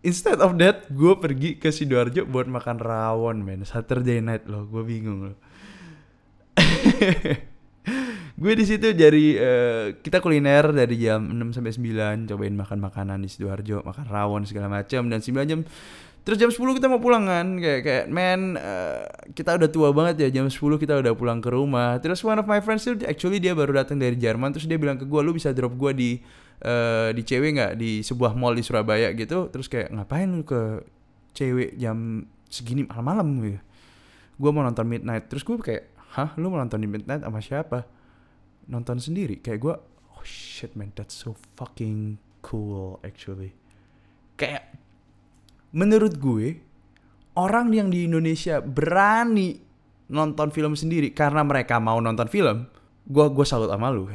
instead 0.00 0.40
of 0.40 0.56
that 0.60 0.88
gue 0.88 1.14
pergi 1.20 1.60
ke 1.60 1.68
sidoarjo 1.68 2.24
buat 2.28 2.48
makan 2.48 2.80
rawon 2.80 3.44
men. 3.44 3.64
Saturday 3.68 4.24
night 4.24 4.48
loh 4.48 4.64
gue 4.68 4.82
bingung 4.84 5.32
loh. 5.32 5.36
Gue 8.40 8.56
di 8.56 8.64
situ 8.64 8.96
dari 8.96 9.36
uh, 9.36 10.00
kita 10.00 10.24
kuliner 10.24 10.72
dari 10.72 10.96
jam 10.96 11.28
6 11.28 11.60
sampai 11.60 12.24
9 12.24 12.24
cobain 12.32 12.56
makan 12.56 12.78
makanan 12.80 13.20
di 13.20 13.28
sidoarjo 13.28 13.84
makan 13.84 14.06
rawon 14.08 14.48
segala 14.48 14.80
macam 14.80 15.12
dan 15.12 15.20
9 15.20 15.44
jam 15.44 15.60
terus 16.24 16.40
jam 16.40 16.48
10 16.48 16.56
kita 16.80 16.88
mau 16.88 17.04
pulang 17.04 17.28
kan. 17.28 17.60
Kayak 17.60 17.80
kayak 17.84 18.04
man 18.08 18.56
uh, 18.56 19.04
kita 19.36 19.60
udah 19.60 19.68
tua 19.68 19.92
banget 19.92 20.24
ya 20.24 20.40
jam 20.40 20.48
10 20.48 20.56
kita 20.56 21.04
udah 21.04 21.12
pulang 21.12 21.44
ke 21.44 21.52
rumah. 21.52 22.00
Terus 22.00 22.24
one 22.24 22.40
of 22.40 22.48
my 22.48 22.64
friends 22.64 22.88
tuh 22.88 22.96
actually 23.04 23.44
dia 23.44 23.52
baru 23.52 23.76
datang 23.76 24.00
dari 24.00 24.16
Jerman 24.16 24.56
terus 24.56 24.64
dia 24.64 24.80
bilang 24.80 24.96
ke 24.96 25.04
gue 25.04 25.20
lu 25.20 25.36
bisa 25.36 25.52
drop 25.52 25.76
gue 25.76 25.92
di 25.92 26.10
uh, 26.64 27.08
di 27.12 27.22
cewek 27.24 27.50
nggak? 27.56 27.72
Di 27.76 28.00
sebuah 28.04 28.36
mall 28.36 28.56
di 28.56 28.64
Surabaya 28.64 29.12
gitu 29.16 29.48
terus 29.48 29.66
kayak 29.68 29.92
ngapain 29.92 30.28
lu 30.28 30.44
ke 30.44 30.84
cewek 31.36 31.76
jam 31.76 32.26
segini 32.48 32.84
malam-malam? 32.88 33.28
Gitu. 33.44 33.60
Gue 34.40 34.50
mau 34.50 34.64
nonton 34.64 34.86
midnight. 34.88 35.28
Terus 35.28 35.44
gue 35.44 35.56
kayak 35.60 35.84
hah? 36.16 36.32
Lu 36.40 36.48
mau 36.48 36.58
nonton 36.60 36.80
di 36.80 36.88
midnight 36.88 37.24
sama 37.24 37.40
siapa? 37.40 37.84
Nonton 38.68 39.00
sendiri. 39.00 39.40
Kayak 39.40 39.58
gue 39.60 39.74
oh 40.16 40.24
shit 40.24 40.76
man 40.76 40.92
that's 40.96 41.16
so 41.16 41.36
fucking 41.56 42.20
cool 42.40 43.00
actually. 43.04 43.52
Kayak 44.36 44.72
menurut 45.70 46.16
gue 46.18 46.60
orang 47.38 47.70
yang 47.70 47.88
di 47.88 48.08
Indonesia 48.08 48.58
berani 48.58 49.60
nonton 50.10 50.50
film 50.50 50.74
sendiri 50.74 51.14
karena 51.14 51.46
mereka 51.46 51.78
mau 51.78 52.02
nonton 52.02 52.26
film, 52.26 52.66
gue 53.06 53.26
gue 53.30 53.46
salut 53.46 53.70
sama 53.70 53.88
lu. 53.94 54.10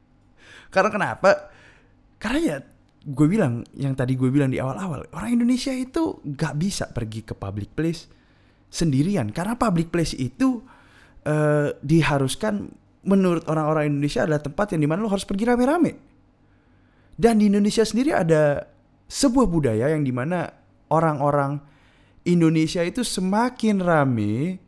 karena 0.74 0.90
kenapa? 0.90 1.53
Karena 2.24 2.40
ya 2.40 2.56
gue 3.04 3.26
bilang 3.28 3.60
yang 3.76 3.92
tadi 3.92 4.16
gue 4.16 4.32
bilang 4.32 4.48
di 4.48 4.56
awal-awal 4.56 5.04
orang 5.12 5.36
Indonesia 5.36 5.68
itu 5.76 6.24
gak 6.24 6.56
bisa 6.56 6.88
pergi 6.88 7.20
ke 7.20 7.36
public 7.36 7.76
place 7.76 8.08
sendirian. 8.72 9.28
Karena 9.28 9.60
public 9.60 9.92
place 9.92 10.16
itu 10.16 10.64
uh, 11.28 11.68
diharuskan 11.84 12.72
menurut 13.04 13.44
orang-orang 13.44 13.92
Indonesia 13.92 14.24
adalah 14.24 14.40
tempat 14.40 14.72
yang 14.72 14.80
di 14.80 14.88
mana 14.88 15.04
lo 15.04 15.12
harus 15.12 15.28
pergi 15.28 15.44
rame-rame. 15.44 15.92
Dan 17.12 17.44
di 17.44 17.52
Indonesia 17.52 17.84
sendiri 17.84 18.16
ada 18.16 18.72
sebuah 19.04 19.44
budaya 19.44 19.92
yang 19.92 20.00
di 20.00 20.10
mana 20.10 20.48
orang-orang 20.88 21.60
Indonesia 22.24 22.80
itu 22.80 23.04
semakin 23.04 23.84
rame, 23.84 24.63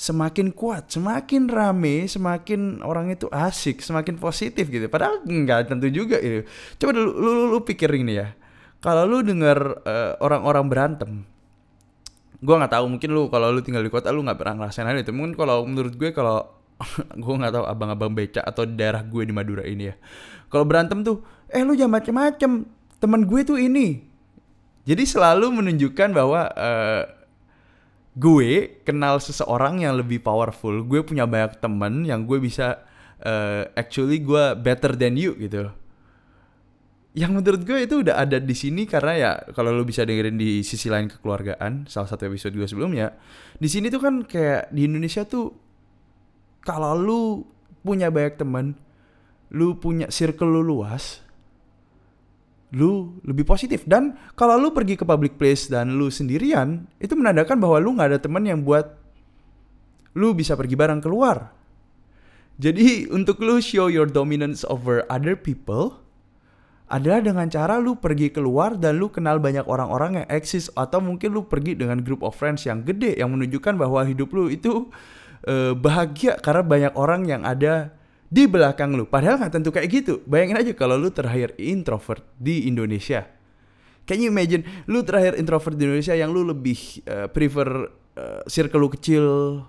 semakin 0.00 0.56
kuat, 0.56 0.88
semakin 0.88 1.52
rame, 1.52 2.08
semakin 2.08 2.80
orang 2.80 3.12
itu 3.12 3.28
asik, 3.28 3.84
semakin 3.84 4.16
positif 4.16 4.72
gitu. 4.72 4.88
Padahal 4.88 5.20
nggak 5.20 5.68
tentu 5.68 5.92
juga 5.92 6.16
itu. 6.16 6.48
Coba 6.80 6.96
dulu 6.96 7.10
lu, 7.20 7.30
lu, 7.36 7.44
lu 7.52 7.58
pikir 7.60 7.92
ini 7.92 8.16
ya. 8.16 8.32
Kalau 8.80 9.04
lu 9.04 9.20
dengar 9.20 9.84
uh, 9.84 10.16
orang-orang 10.24 10.64
berantem, 10.72 11.10
gue 12.40 12.54
nggak 12.56 12.72
tahu 12.72 12.88
mungkin 12.88 13.12
lu 13.12 13.28
kalau 13.28 13.52
lu 13.52 13.60
tinggal 13.60 13.84
di 13.84 13.92
kota 13.92 14.08
lu 14.08 14.24
nggak 14.24 14.40
pernah 14.40 14.64
ngerasain 14.64 14.88
hal 14.88 14.96
itu. 14.96 15.12
Mungkin 15.12 15.36
kalau 15.36 15.68
menurut 15.68 15.92
gue 15.92 16.16
kalau 16.16 16.48
gue 17.20 17.34
nggak 17.36 17.60
tahu 17.60 17.64
abang-abang 17.68 18.16
beca 18.16 18.40
atau 18.40 18.64
daerah 18.64 19.04
gue 19.04 19.28
di 19.28 19.36
Madura 19.36 19.68
ini 19.68 19.92
ya. 19.92 20.00
Kalau 20.48 20.64
berantem 20.64 21.04
tuh, 21.04 21.20
eh 21.52 21.60
lu 21.60 21.76
jangan 21.76 22.00
macem-macem. 22.00 22.64
Temen 23.00 23.24
gue 23.24 23.40
tuh 23.48 23.56
ini, 23.56 24.04
jadi 24.84 25.04
selalu 25.04 25.60
menunjukkan 25.60 26.08
bahwa 26.12 26.48
uh, 26.52 27.04
gue 28.18 28.82
kenal 28.82 29.22
seseorang 29.22 29.86
yang 29.86 29.94
lebih 29.94 30.22
powerful. 30.22 30.82
Gue 30.82 31.06
punya 31.06 31.28
banyak 31.28 31.62
temen 31.62 32.02
yang 32.02 32.26
gue 32.26 32.42
bisa 32.42 32.82
uh, 33.22 33.68
actually 33.78 34.18
gue 34.22 34.58
better 34.58 34.98
than 34.98 35.14
you 35.14 35.36
gitu. 35.38 35.70
Yang 37.10 37.30
menurut 37.34 37.62
gue 37.66 37.78
itu 37.90 37.94
udah 38.06 38.22
ada 38.22 38.38
di 38.38 38.54
sini 38.54 38.86
karena 38.86 39.12
ya 39.18 39.32
kalau 39.50 39.74
lo 39.74 39.82
bisa 39.82 40.06
dengerin 40.06 40.38
di 40.38 40.62
sisi 40.62 40.86
lain 40.86 41.10
kekeluargaan 41.10 41.90
salah 41.90 42.06
satu 42.06 42.30
episode 42.30 42.54
gue 42.54 42.70
sebelumnya 42.70 43.18
di 43.58 43.66
sini 43.66 43.90
tuh 43.90 43.98
kan 43.98 44.22
kayak 44.22 44.70
di 44.70 44.86
Indonesia 44.86 45.26
tuh 45.26 45.50
kalau 46.62 46.94
lu 46.94 47.42
punya 47.82 48.14
banyak 48.14 48.38
temen 48.38 48.78
lu 49.50 49.74
punya 49.82 50.06
circle 50.06 50.46
lu 50.46 50.62
luas 50.62 51.18
lu 52.74 53.18
lebih 53.26 53.42
positif. 53.46 53.82
Dan 53.86 54.14
kalau 54.38 54.58
lu 54.58 54.70
pergi 54.70 54.94
ke 54.94 55.02
public 55.02 55.38
place 55.38 55.66
dan 55.66 55.98
lu 55.98 56.10
sendirian 56.10 56.86
itu 57.02 57.14
menandakan 57.18 57.58
bahwa 57.58 57.76
lu 57.82 57.94
nggak 57.98 58.08
ada 58.14 58.20
teman 58.22 58.46
yang 58.46 58.62
buat 58.62 58.94
lu 60.14 60.34
bisa 60.34 60.54
pergi 60.54 60.74
bareng 60.74 61.02
keluar. 61.02 61.54
Jadi 62.60 63.08
untuk 63.08 63.40
lu 63.40 63.58
show 63.58 63.88
your 63.88 64.06
dominance 64.06 64.68
over 64.68 65.02
other 65.08 65.32
people 65.32 66.00
adalah 66.90 67.22
dengan 67.22 67.46
cara 67.46 67.78
lu 67.78 67.94
pergi 67.96 68.34
keluar 68.34 68.74
dan 68.74 68.98
lu 68.98 69.08
kenal 69.08 69.38
banyak 69.38 69.62
orang-orang 69.64 70.22
yang 70.22 70.26
eksis 70.26 70.66
atau 70.74 70.98
mungkin 70.98 71.30
lu 71.30 71.46
pergi 71.46 71.78
dengan 71.78 72.02
group 72.02 72.26
of 72.26 72.34
friends 72.34 72.66
yang 72.66 72.82
gede 72.82 73.14
yang 73.14 73.30
menunjukkan 73.30 73.78
bahwa 73.78 74.02
hidup 74.02 74.34
lu 74.34 74.50
itu 74.50 74.90
uh, 75.46 75.72
bahagia 75.78 76.36
karena 76.42 76.66
banyak 76.66 76.92
orang 76.98 77.22
yang 77.30 77.46
ada 77.46 77.94
di 78.30 78.46
belakang 78.46 78.94
lu. 78.94 79.10
Padahal 79.10 79.42
nggak 79.42 79.52
tentu 79.58 79.74
kayak 79.74 79.90
gitu. 79.90 80.22
Bayangin 80.24 80.62
aja 80.62 80.72
kalau 80.78 80.94
lu 80.94 81.10
terakhir 81.10 81.58
introvert 81.58 82.22
di 82.38 82.70
Indonesia. 82.70 83.26
Can 84.06 84.22
you 84.22 84.30
imagine 84.30 84.62
lu 84.86 85.02
terakhir 85.02 85.34
introvert 85.36 85.74
di 85.74 85.84
Indonesia 85.84 86.14
yang 86.14 86.30
lu 86.30 86.46
lebih 86.46 87.02
uh, 87.10 87.26
prefer 87.26 87.90
uh, 88.16 88.42
circle 88.46 88.86
lu 88.86 88.88
kecil, 88.88 89.24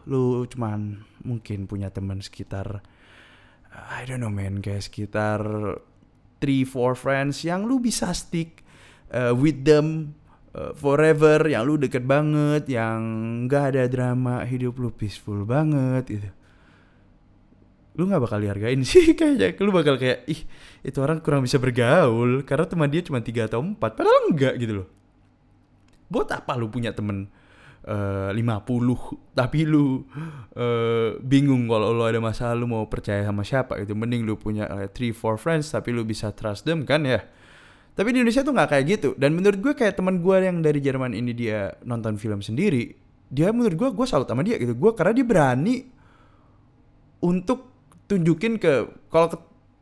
lu 0.06 0.46
cuman 0.46 1.02
mungkin 1.26 1.66
punya 1.66 1.90
teman 1.90 2.22
sekitar 2.22 2.86
uh, 3.74 3.86
I 3.98 4.06
don't 4.06 4.22
know 4.22 4.32
man, 4.34 4.62
kayak 4.62 4.86
sekitar 4.86 5.42
3 6.42 6.42
4 6.42 6.98
friends 6.98 7.46
yang 7.46 7.66
lu 7.66 7.82
bisa 7.82 8.14
stick 8.14 8.62
uh, 9.14 9.34
with 9.34 9.66
them 9.66 10.18
forever, 10.76 11.48
yang 11.48 11.64
lu 11.64 11.80
deket 11.80 12.04
banget, 12.04 12.68
yang 12.68 13.00
nggak 13.48 13.72
ada 13.72 13.88
drama, 13.88 14.44
hidup 14.44 14.84
lu 14.84 14.92
peaceful 14.92 15.48
banget 15.48 16.04
gitu 16.12 16.30
lu 17.96 18.08
nggak 18.08 18.22
bakal 18.24 18.40
dihargain 18.40 18.82
sih 18.88 19.14
kayaknya. 19.14 19.56
Lu 19.60 19.72
bakal 19.76 20.00
kayak 20.00 20.28
ih 20.28 20.42
itu 20.82 20.98
orang 21.04 21.20
kurang 21.20 21.44
bisa 21.44 21.60
bergaul 21.60 22.44
karena 22.48 22.66
teman 22.68 22.88
dia 22.88 23.02
cuma 23.04 23.20
tiga 23.20 23.48
atau 23.48 23.60
empat. 23.60 23.96
Padahal 24.00 24.32
enggak 24.32 24.54
gitu 24.60 24.84
loh. 24.84 24.88
Buat 26.12 26.32
apa 26.36 26.60
lu 26.60 26.68
punya 26.68 26.92
temen 26.92 27.28
uh, 27.88 28.32
puluh? 28.64 29.00
Tapi 29.32 29.68
lu 29.68 30.04
uh, 30.56 31.20
bingung 31.24 31.68
kalau 31.68 31.92
lu 31.96 32.04
ada 32.04 32.20
masalah 32.20 32.56
lu 32.56 32.68
mau 32.68 32.84
percaya 32.88 33.24
sama 33.28 33.44
siapa 33.44 33.80
itu 33.80 33.96
mending 33.96 34.24
lu 34.28 34.36
punya 34.36 34.68
uh, 34.68 34.88
three 34.92 35.16
four 35.16 35.40
friends 35.40 35.72
tapi 35.72 35.92
lu 35.92 36.04
bisa 36.08 36.32
trust 36.32 36.68
them 36.68 36.84
kan 36.88 37.04
ya? 37.04 37.24
Tapi 37.92 38.16
di 38.16 38.24
Indonesia 38.24 38.40
tuh 38.40 38.56
nggak 38.56 38.70
kayak 38.72 38.86
gitu. 38.88 39.10
Dan 39.20 39.36
menurut 39.36 39.60
gue 39.60 39.74
kayak 39.76 40.00
teman 40.00 40.24
gue 40.24 40.36
yang 40.40 40.64
dari 40.64 40.80
Jerman 40.80 41.12
ini 41.12 41.36
dia 41.36 41.76
nonton 41.84 42.16
film 42.16 42.40
sendiri 42.40 43.02
dia 43.32 43.48
menurut 43.56 43.76
gue 43.80 43.90
gue 43.96 44.08
salut 44.08 44.28
sama 44.28 44.44
dia 44.44 44.60
gitu. 44.60 44.76
Gue 44.76 44.92
karena 44.92 45.16
dia 45.16 45.24
berani 45.24 45.88
untuk 47.24 47.71
tunjukin 48.12 48.60
ke 48.60 48.92
kalau 49.08 49.32
ke, 49.32 49.38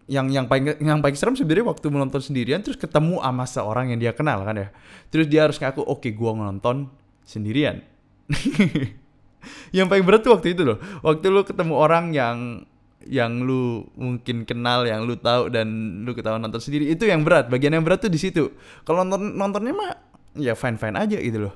yang 0.09 0.29
yang 0.29 0.45
paling 0.49 0.77
yang 0.81 1.01
paling 1.01 1.17
serem 1.17 1.37
sebenarnya 1.37 1.69
waktu 1.69 1.85
menonton 1.89 2.21
sendirian 2.21 2.61
terus 2.65 2.77
ketemu 2.77 3.21
sama 3.21 3.45
seorang 3.45 3.93
yang 3.93 3.99
dia 4.01 4.13
kenal 4.13 4.41
kan 4.45 4.57
ya. 4.57 4.69
Terus 5.09 5.25
dia 5.29 5.45
harus 5.45 5.57
ngaku 5.57 5.81
oke 5.81 6.01
okay, 6.05 6.11
gua 6.13 6.37
nonton 6.37 6.89
sendirian. 7.25 7.85
Yang 9.75 9.87
paling 9.87 10.05
berat 10.05 10.21
tuh 10.25 10.33
waktu 10.35 10.57
itu 10.57 10.67
loh. 10.67 10.77
Waktu 11.05 11.25
lu 11.31 11.41
ketemu 11.47 11.73
orang 11.77 12.11
yang 12.11 12.67
yang 13.07 13.47
lu 13.47 13.87
mungkin 13.95 14.43
kenal 14.43 14.83
yang 14.83 15.07
lu 15.07 15.15
tahu 15.15 15.47
dan 15.47 15.67
lu 16.03 16.11
ketahuan 16.11 16.43
nonton 16.43 16.59
sendiri 16.59 16.91
itu 16.91 17.07
yang 17.07 17.23
berat. 17.23 17.47
Bagian 17.47 17.71
yang 17.71 17.85
berat 17.85 18.03
tuh 18.03 18.11
di 18.11 18.19
situ. 18.19 18.51
Kalau 18.83 19.07
nonton 19.07 19.39
nontonnya 19.39 19.71
mah 19.71 19.91
ya 20.35 20.53
fine 20.57 20.75
fine 20.75 20.97
aja 20.99 21.17
gitu 21.17 21.47
loh. 21.47 21.55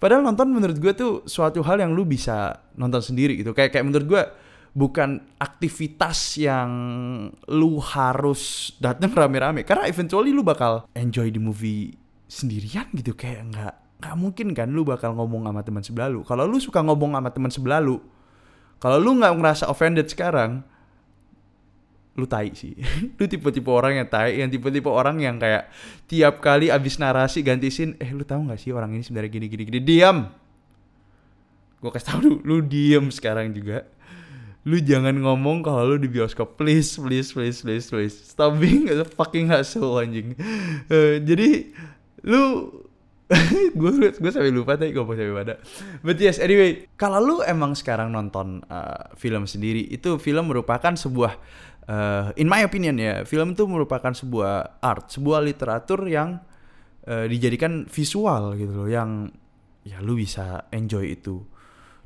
Padahal 0.00 0.24
nonton 0.24 0.48
menurut 0.48 0.80
gue 0.80 0.92
tuh 0.96 1.12
suatu 1.28 1.60
hal 1.60 1.78
yang 1.78 1.92
lu 1.92 2.08
bisa 2.08 2.58
nonton 2.74 3.04
sendiri 3.04 3.38
gitu. 3.38 3.52
Kayak 3.52 3.76
kayak 3.76 3.84
menurut 3.86 4.06
gue 4.08 4.22
bukan 4.72 5.20
aktivitas 5.38 6.38
yang 6.38 6.70
lu 7.50 7.82
harus 7.82 8.74
datang 8.78 9.10
rame-rame. 9.10 9.66
Karena 9.66 9.90
eventually 9.90 10.30
lu 10.30 10.46
bakal 10.46 10.86
enjoy 10.94 11.30
di 11.30 11.40
movie 11.42 11.94
sendirian 12.30 12.86
gitu. 12.94 13.14
Kayak 13.14 13.50
nggak 13.50 13.74
nggak 14.00 14.16
mungkin 14.16 14.56
kan 14.56 14.72
lu 14.72 14.86
bakal 14.86 15.12
ngomong 15.12 15.44
sama 15.44 15.60
teman 15.60 15.82
sebelah 15.82 16.08
lu. 16.08 16.24
Kalau 16.24 16.48
lu 16.48 16.56
suka 16.56 16.80
ngomong 16.80 17.18
sama 17.18 17.30
teman 17.34 17.52
sebelah 17.52 17.82
lu 17.82 18.00
kalau 18.80 18.96
lu 18.96 19.20
nggak 19.20 19.36
ngerasa 19.36 19.68
offended 19.68 20.08
sekarang 20.08 20.64
lu 22.16 22.24
tai 22.26 22.52
sih. 22.52 22.74
Lu 23.16 23.24
tipe-tipe 23.24 23.70
orang 23.70 24.02
yang 24.02 24.08
tai 24.10 24.42
yang 24.42 24.50
tipe-tipe 24.50 24.90
orang 24.90 25.22
yang 25.22 25.40
kayak 25.40 25.70
tiap 26.10 26.42
kali 26.42 26.68
abis 26.68 26.98
narasi 26.98 27.40
ganti 27.40 27.70
scene 27.70 27.96
eh 27.96 28.10
lu 28.12 28.26
tahu 28.26 28.50
nggak 28.50 28.60
sih 28.60 28.74
orang 28.74 28.92
ini 28.92 29.00
sebenarnya 29.06 29.30
gini 29.30 29.46
gini 29.46 29.62
gini? 29.64 29.80
Diam. 29.80 30.28
Gue 31.80 31.88
kasih 31.94 32.06
tau 32.12 32.18
lu 32.20 32.42
lu 32.44 32.60
diem 32.60 33.08
sekarang 33.08 33.54
juga 33.56 33.88
lu 34.68 34.76
jangan 34.84 35.16
ngomong 35.16 35.64
kalau 35.64 35.94
lu 35.94 35.96
di 35.96 36.10
bioskop. 36.10 36.60
Please 36.60 37.00
please 37.00 37.32
please 37.32 37.64
please 37.64 37.86
please. 37.88 38.16
Stop 38.16 38.60
being 38.60 38.88
a 38.92 39.04
fucking 39.08 39.48
hustle 39.48 39.96
anjing. 39.96 40.36
Uh, 40.92 41.16
jadi 41.24 41.72
lu 42.24 42.68
gue 43.78 43.90
gue 44.10 44.30
sampai 44.34 44.50
lupa 44.50 44.74
tadi 44.74 44.90
gue 44.90 45.06
sampai 45.06 45.30
pada 45.30 45.54
but 46.02 46.18
yes 46.18 46.42
anyway 46.42 46.82
kalau 46.98 47.22
lu 47.22 47.36
emang 47.46 47.78
sekarang 47.78 48.10
nonton 48.10 48.58
uh, 48.66 49.06
film 49.14 49.46
sendiri 49.46 49.86
itu 49.86 50.18
film 50.18 50.50
merupakan 50.50 50.90
sebuah 50.98 51.38
uh, 51.86 52.34
in 52.34 52.50
my 52.50 52.66
opinion 52.66 52.98
ya 52.98 53.22
film 53.22 53.54
itu 53.54 53.70
merupakan 53.70 54.10
sebuah 54.10 54.82
art 54.82 55.14
sebuah 55.14 55.46
literatur 55.46 56.10
yang 56.10 56.42
uh, 57.06 57.26
dijadikan 57.30 57.86
visual 57.86 58.58
gitu 58.58 58.74
loh 58.74 58.90
yang 58.90 59.30
ya 59.86 60.02
lu 60.02 60.18
bisa 60.18 60.66
enjoy 60.74 61.14
itu 61.14 61.46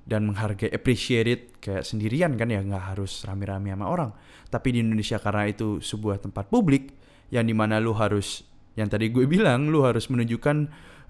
dan 0.05 0.29
menghargai 0.29 0.69
appreciate 0.69 1.29
it 1.29 1.43
kayak 1.65 1.85
sendirian 1.85 2.37
kan 2.37 2.53
ya 2.53 2.61
nggak 2.61 2.93
harus 2.93 3.25
rame-rame 3.25 3.73
sama 3.73 3.89
orang 3.89 4.11
tapi 4.53 4.77
di 4.77 4.85
Indonesia 4.85 5.17
karena 5.17 5.49
itu 5.49 5.81
sebuah 5.81 6.21
tempat 6.21 6.53
publik 6.53 6.93
yang 7.33 7.49
di 7.49 7.57
mana 7.57 7.81
lu 7.81 7.97
harus 7.97 8.45
yang 8.77 8.91
tadi 8.93 9.09
gue 9.09 9.25
bilang 9.25 9.73
lu 9.73 9.83
harus 9.87 10.07
menunjukkan 10.13 10.57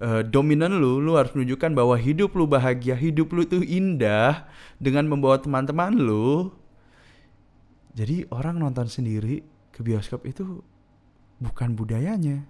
uh, 0.01 0.23
dominan 0.25 0.75
lu, 0.81 0.99
lu 0.99 1.15
harus 1.15 1.33
menunjukkan 1.37 1.71
bahwa 1.77 1.95
hidup 1.99 2.35
lu 2.35 2.49
bahagia, 2.49 2.97
hidup 2.97 3.31
lu 3.31 3.43
tuh 3.47 3.63
indah 3.63 4.49
dengan 4.81 5.07
membawa 5.07 5.39
teman-teman 5.39 5.95
lu. 5.95 6.51
Jadi 7.95 8.27
orang 8.35 8.59
nonton 8.59 8.91
sendiri 8.91 9.47
ke 9.71 9.87
bioskop 9.87 10.27
itu 10.27 10.63
bukan 11.39 11.79
budayanya. 11.79 12.43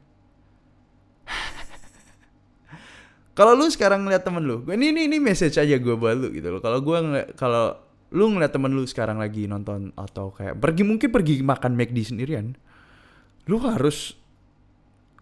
Kalau 3.35 3.59
lu 3.59 3.67
sekarang 3.67 4.07
ngeliat 4.07 4.23
temen 4.23 4.47
lu, 4.47 4.63
ini 4.71 4.95
ini 4.95 5.11
ini 5.11 5.19
message 5.19 5.59
aja 5.59 5.75
gue 5.75 5.95
buat 5.99 6.15
lu 6.15 6.31
gitu 6.31 6.55
loh. 6.55 6.63
Kalau 6.63 6.79
gue 6.79 6.99
kalau 7.35 7.75
lu 8.15 8.31
ngeliat 8.31 8.55
temen 8.55 8.71
lu 8.71 8.87
sekarang 8.87 9.19
lagi 9.19 9.51
nonton 9.51 9.91
atau 9.99 10.31
kayak 10.31 10.63
pergi 10.63 10.87
mungkin 10.87 11.11
pergi 11.11 11.43
makan 11.43 11.75
McD 11.75 12.15
sendirian, 12.15 12.55
lu 13.51 13.59
harus 13.59 14.15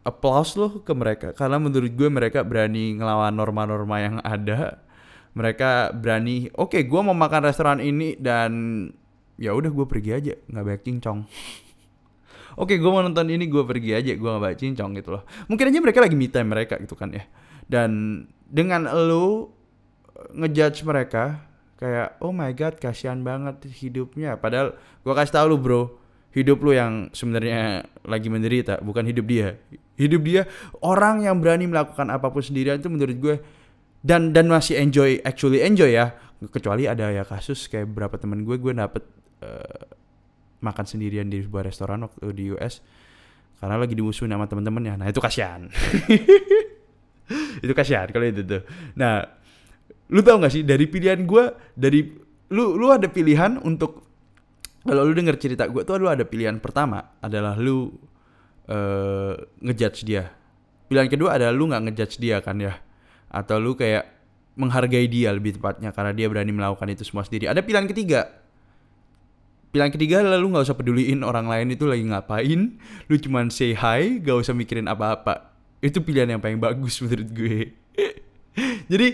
applause 0.04 0.60
lo 0.60 0.84
ke 0.84 0.92
mereka. 0.92 1.32
Karena 1.32 1.56
menurut 1.56 1.88
gue 1.88 2.08
mereka 2.12 2.44
berani 2.44 3.00
ngelawan 3.00 3.32
norma-norma 3.32 3.96
yang 3.96 4.16
ada. 4.20 4.84
Mereka 5.32 5.96
berani 5.96 6.52
oke 6.52 6.76
okay, 6.76 6.82
gue 6.84 7.00
mau 7.00 7.16
makan 7.16 7.48
restoran 7.48 7.80
ini 7.80 8.20
dan 8.20 8.52
ya 9.40 9.56
udah 9.56 9.72
gue 9.72 9.86
pergi 9.88 10.10
aja 10.12 10.32
nggak 10.52 10.64
banyak 10.68 10.82
cincong. 10.84 11.20
Oke 12.52 12.76
okay, 12.76 12.84
gue 12.84 12.90
mau 12.92 13.00
nonton 13.00 13.32
ini 13.32 13.48
gue 13.48 13.64
pergi 13.64 13.96
aja 13.96 14.12
gue 14.12 14.28
nggak 14.28 14.44
banyak 14.44 14.60
cincong 14.60 14.92
gitu 15.00 15.16
loh. 15.16 15.24
Mungkin 15.48 15.72
aja 15.72 15.78
mereka 15.80 16.04
lagi 16.04 16.12
me 16.12 16.28
time 16.28 16.52
mereka 16.52 16.76
gitu 16.76 16.92
kan 16.92 17.08
ya 17.16 17.24
dan 17.68 18.24
dengan 18.48 18.88
lo 18.88 19.52
ngejudge 20.32 20.84
mereka 20.84 21.40
kayak 21.82 22.22
oh 22.22 22.30
my 22.30 22.54
god 22.54 22.78
kasihan 22.78 23.18
banget 23.26 23.66
hidupnya. 23.66 24.38
Padahal 24.38 24.78
gue 25.02 25.12
kasih 25.12 25.34
tau 25.34 25.46
lu 25.50 25.58
bro 25.58 25.98
hidup 26.32 26.64
lu 26.64 26.72
yang 26.72 27.12
sebenarnya 27.12 27.84
lagi 28.06 28.30
menderita 28.30 28.78
bukan 28.80 29.02
hidup 29.02 29.26
dia. 29.26 29.58
Hidup 29.98 30.22
dia 30.22 30.46
orang 30.78 31.26
yang 31.26 31.42
berani 31.42 31.66
melakukan 31.66 32.08
apa 32.08 32.30
pun 32.30 32.40
sendirian 32.40 32.78
itu 32.78 32.88
menurut 32.88 33.16
gue 33.18 33.36
dan 34.06 34.30
dan 34.30 34.46
masih 34.46 34.78
enjoy 34.78 35.18
actually 35.26 35.58
enjoy 35.58 35.90
ya. 35.90 36.14
Kecuali 36.42 36.86
ada 36.86 37.10
ya 37.10 37.22
kasus 37.26 37.66
kayak 37.66 37.90
berapa 37.90 38.14
temen 38.18 38.46
gue 38.46 38.56
gue 38.58 38.72
dapet 38.74 39.02
uh, 39.42 39.86
makan 40.62 40.86
sendirian 40.86 41.26
di 41.26 41.42
sebuah 41.42 41.66
restoran 41.66 42.06
waktu 42.06 42.30
di 42.30 42.54
US 42.54 42.78
karena 43.58 43.78
lagi 43.78 43.94
dimusuhin 43.94 44.30
sama 44.30 44.46
temen-temennya. 44.46 44.94
Nah 45.02 45.06
itu 45.10 45.18
kasihan 45.18 45.66
itu 47.64 47.72
kasihan 47.76 48.08
kalau 48.08 48.26
itu 48.28 48.42
tuh 48.44 48.62
nah 48.96 49.24
lu 50.12 50.20
tau 50.20 50.40
gak 50.40 50.52
sih 50.52 50.62
dari 50.64 50.84
pilihan 50.88 51.24
gue 51.24 51.44
dari 51.72 52.04
lu 52.52 52.76
lu 52.76 52.92
ada 52.92 53.08
pilihan 53.08 53.60
untuk 53.64 54.04
kalau 54.82 55.06
lu 55.06 55.14
denger 55.14 55.38
cerita 55.38 55.64
gue 55.70 55.86
tuh 55.86 55.96
lu 55.96 56.10
ada 56.10 56.26
pilihan 56.26 56.58
pertama 56.58 57.16
adalah 57.22 57.54
lu 57.54 57.94
uh, 58.68 59.34
ngejudge 59.62 60.02
dia. 60.06 60.30
Pilihan 60.86 61.08
kedua 61.08 61.40
adalah 61.40 61.54
lu 61.54 61.70
nggak 61.70 61.82
ngejudge 61.88 62.20
dia 62.20 62.42
kan 62.44 62.60
ya, 62.60 62.76
atau 63.32 63.56
lu 63.56 63.72
kayak 63.72 64.04
menghargai 64.58 65.08
dia 65.08 65.32
lebih 65.32 65.56
tepatnya 65.56 65.88
karena 65.96 66.12
dia 66.12 66.28
berani 66.28 66.52
melakukan 66.52 66.84
itu 66.92 67.08
semua 67.08 67.24
sendiri. 67.24 67.48
Ada 67.48 67.64
pilihan 67.64 67.88
ketiga. 67.88 68.28
Pilihan 69.72 69.88
ketiga 69.88 70.20
adalah 70.20 70.36
lu 70.36 70.52
nggak 70.52 70.68
usah 70.68 70.76
peduliin 70.76 71.24
orang 71.24 71.48
lain 71.48 71.72
itu 71.72 71.88
lagi 71.88 72.04
ngapain, 72.04 72.76
lu 73.08 73.14
cuman 73.16 73.48
say 73.48 73.72
hi, 73.72 74.20
gak 74.20 74.44
usah 74.44 74.52
mikirin 74.52 74.84
apa-apa. 74.84 75.51
Itu 75.82 76.00
pilihan 76.00 76.30
yang 76.30 76.40
paling 76.40 76.62
bagus 76.62 77.02
menurut 77.02 77.28
gue. 77.34 77.74
Jadi 78.92 79.06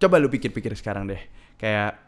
coba 0.00 0.16
lu 0.16 0.32
pikir-pikir 0.32 0.72
sekarang 0.72 1.06
deh. 1.06 1.20
Kayak 1.60 2.00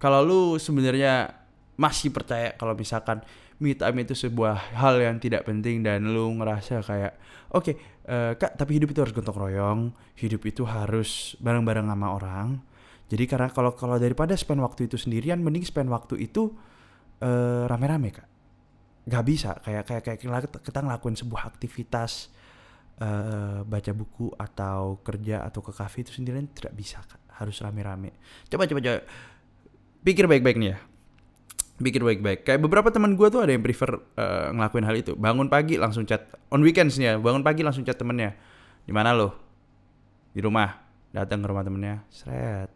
kalau 0.00 0.24
lu 0.24 0.40
sebenarnya 0.56 1.38
masih 1.78 2.10
percaya 2.10 2.58
kalau 2.58 2.74
misalkan 2.74 3.22
me 3.58 3.74
time 3.74 4.06
itu 4.06 4.14
sebuah 4.14 4.78
hal 4.78 4.98
yang 5.02 5.18
tidak 5.18 5.46
penting 5.46 5.82
dan 5.82 6.06
lu 6.06 6.30
ngerasa 6.38 6.82
kayak 6.82 7.14
oke 7.54 7.70
okay, 7.70 7.74
uh, 8.06 8.32
eh, 8.32 8.32
kak 8.38 8.54
tapi 8.54 8.78
hidup 8.78 8.94
itu 8.94 9.00
harus 9.02 9.14
gotong 9.14 9.38
royong 9.38 9.80
hidup 10.18 10.42
itu 10.46 10.62
harus 10.66 11.34
bareng-bareng 11.42 11.86
sama 11.86 12.14
orang 12.14 12.62
jadi 13.10 13.24
karena 13.26 13.48
kalau 13.50 13.74
kalau 13.74 13.98
daripada 13.98 14.34
spend 14.38 14.62
waktu 14.62 14.86
itu 14.90 14.98
sendirian 14.98 15.42
mending 15.42 15.66
spend 15.66 15.90
waktu 15.90 16.18
itu 16.22 16.54
uh, 17.22 17.66
rame-rame 17.66 18.10
kak 18.14 18.28
Gak 19.08 19.24
bisa 19.24 19.56
kayak 19.64 19.88
kayak 19.88 20.02
kayak 20.04 20.18
kita 20.60 20.84
ngelakuin 20.84 21.16
sebuah 21.16 21.48
aktivitas 21.48 22.28
uh, 23.02 23.62
baca 23.64 23.92
buku 23.94 24.30
atau 24.34 25.02
kerja 25.02 25.42
atau 25.46 25.60
ke 25.62 25.72
kafe 25.74 26.06
itu 26.06 26.12
sendirian 26.14 26.46
tidak 26.50 26.74
bisa 26.74 27.02
kak 27.02 27.22
harus 27.38 27.58
rame-rame 27.62 28.14
coba 28.50 28.66
coba 28.66 28.80
coba 28.82 28.98
pikir 30.02 30.26
baik-baik 30.26 30.58
nih 30.58 30.70
ya 30.74 30.78
bikin 31.78 32.02
baik-baik. 32.02 32.42
Kayak 32.42 32.60
beberapa 32.66 32.90
teman 32.90 33.14
gue 33.14 33.28
tuh 33.30 33.40
ada 33.46 33.54
yang 33.54 33.62
prefer 33.62 34.02
uh, 34.18 34.50
ngelakuin 34.50 34.84
hal 34.84 34.96
itu. 34.98 35.12
Bangun 35.14 35.46
pagi 35.46 35.78
langsung 35.78 36.04
chat 36.04 36.26
on 36.50 36.60
weekends 36.60 36.98
nih 36.98 37.14
ya. 37.14 37.22
Bangun 37.22 37.46
pagi 37.46 37.62
langsung 37.62 37.86
chat 37.86 37.96
temennya. 37.96 38.34
Di 38.82 38.90
mana 38.90 39.14
lo? 39.14 39.34
Di 40.34 40.42
rumah. 40.42 40.74
Datang 41.14 41.40
ke 41.40 41.46
rumah 41.46 41.64
temennya. 41.64 42.02
Seret. 42.10 42.70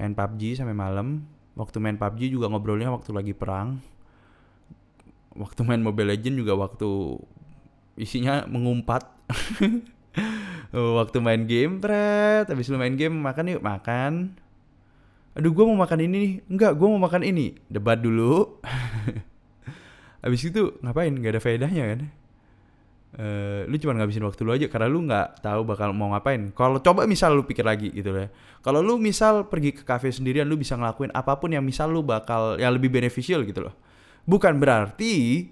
Main 0.00 0.16
PUBG 0.16 0.56
sampai 0.56 0.72
malam. 0.72 1.28
Waktu 1.54 1.76
main 1.78 2.00
PUBG 2.00 2.32
juga 2.32 2.48
ngobrolnya 2.48 2.88
waktu 2.88 3.12
lagi 3.12 3.36
perang. 3.36 3.84
Waktu 5.36 5.60
main 5.62 5.84
Mobile 5.84 6.16
Legend 6.16 6.42
juga 6.42 6.58
waktu 6.58 6.88
isinya 8.00 8.48
mengumpat. 8.48 9.04
waktu 10.72 11.18
main 11.20 11.44
game, 11.44 11.78
tret. 11.84 12.48
Habis 12.48 12.72
lu 12.72 12.80
main 12.80 12.96
game 12.96 13.14
makan 13.14 13.52
yuk 13.52 13.62
makan 13.62 14.40
aduh 15.30 15.54
gue 15.54 15.64
mau 15.64 15.78
makan 15.78 15.98
ini 16.02 16.16
nih 16.18 16.32
enggak 16.50 16.72
gue 16.74 16.88
mau 16.90 17.00
makan 17.00 17.22
ini 17.22 17.54
debat 17.70 17.94
dulu 17.94 18.58
habis 20.26 20.42
itu 20.42 20.74
ngapain 20.82 21.14
nggak 21.14 21.38
ada 21.38 21.42
faedahnya 21.42 21.84
kan 21.96 22.02
Uh, 23.10 23.66
lu 23.66 23.74
cuma 23.82 23.98
ngabisin 23.98 24.22
waktu 24.22 24.46
lu 24.46 24.54
aja 24.54 24.70
karena 24.70 24.86
lu 24.86 25.02
nggak 25.02 25.42
tahu 25.42 25.66
bakal 25.66 25.90
mau 25.90 26.14
ngapain. 26.14 26.54
Kalau 26.54 26.78
coba 26.78 27.10
misal 27.10 27.34
lu 27.34 27.42
pikir 27.42 27.66
lagi 27.66 27.90
gitu 27.90 28.14
ya. 28.14 28.30
Kalau 28.62 28.86
lu 28.86 29.02
misal 29.02 29.50
pergi 29.50 29.74
ke 29.74 29.82
cafe 29.82 30.14
sendirian 30.14 30.46
lu 30.46 30.54
bisa 30.54 30.78
ngelakuin 30.78 31.10
apa 31.10 31.34
pun 31.34 31.50
yang 31.50 31.66
misal 31.66 31.90
lu 31.90 32.06
bakal 32.06 32.54
yang 32.54 32.70
lebih 32.70 32.86
beneficial 32.86 33.42
gitu 33.42 33.66
loh. 33.66 33.74
Bukan 34.30 34.62
berarti 34.62 35.42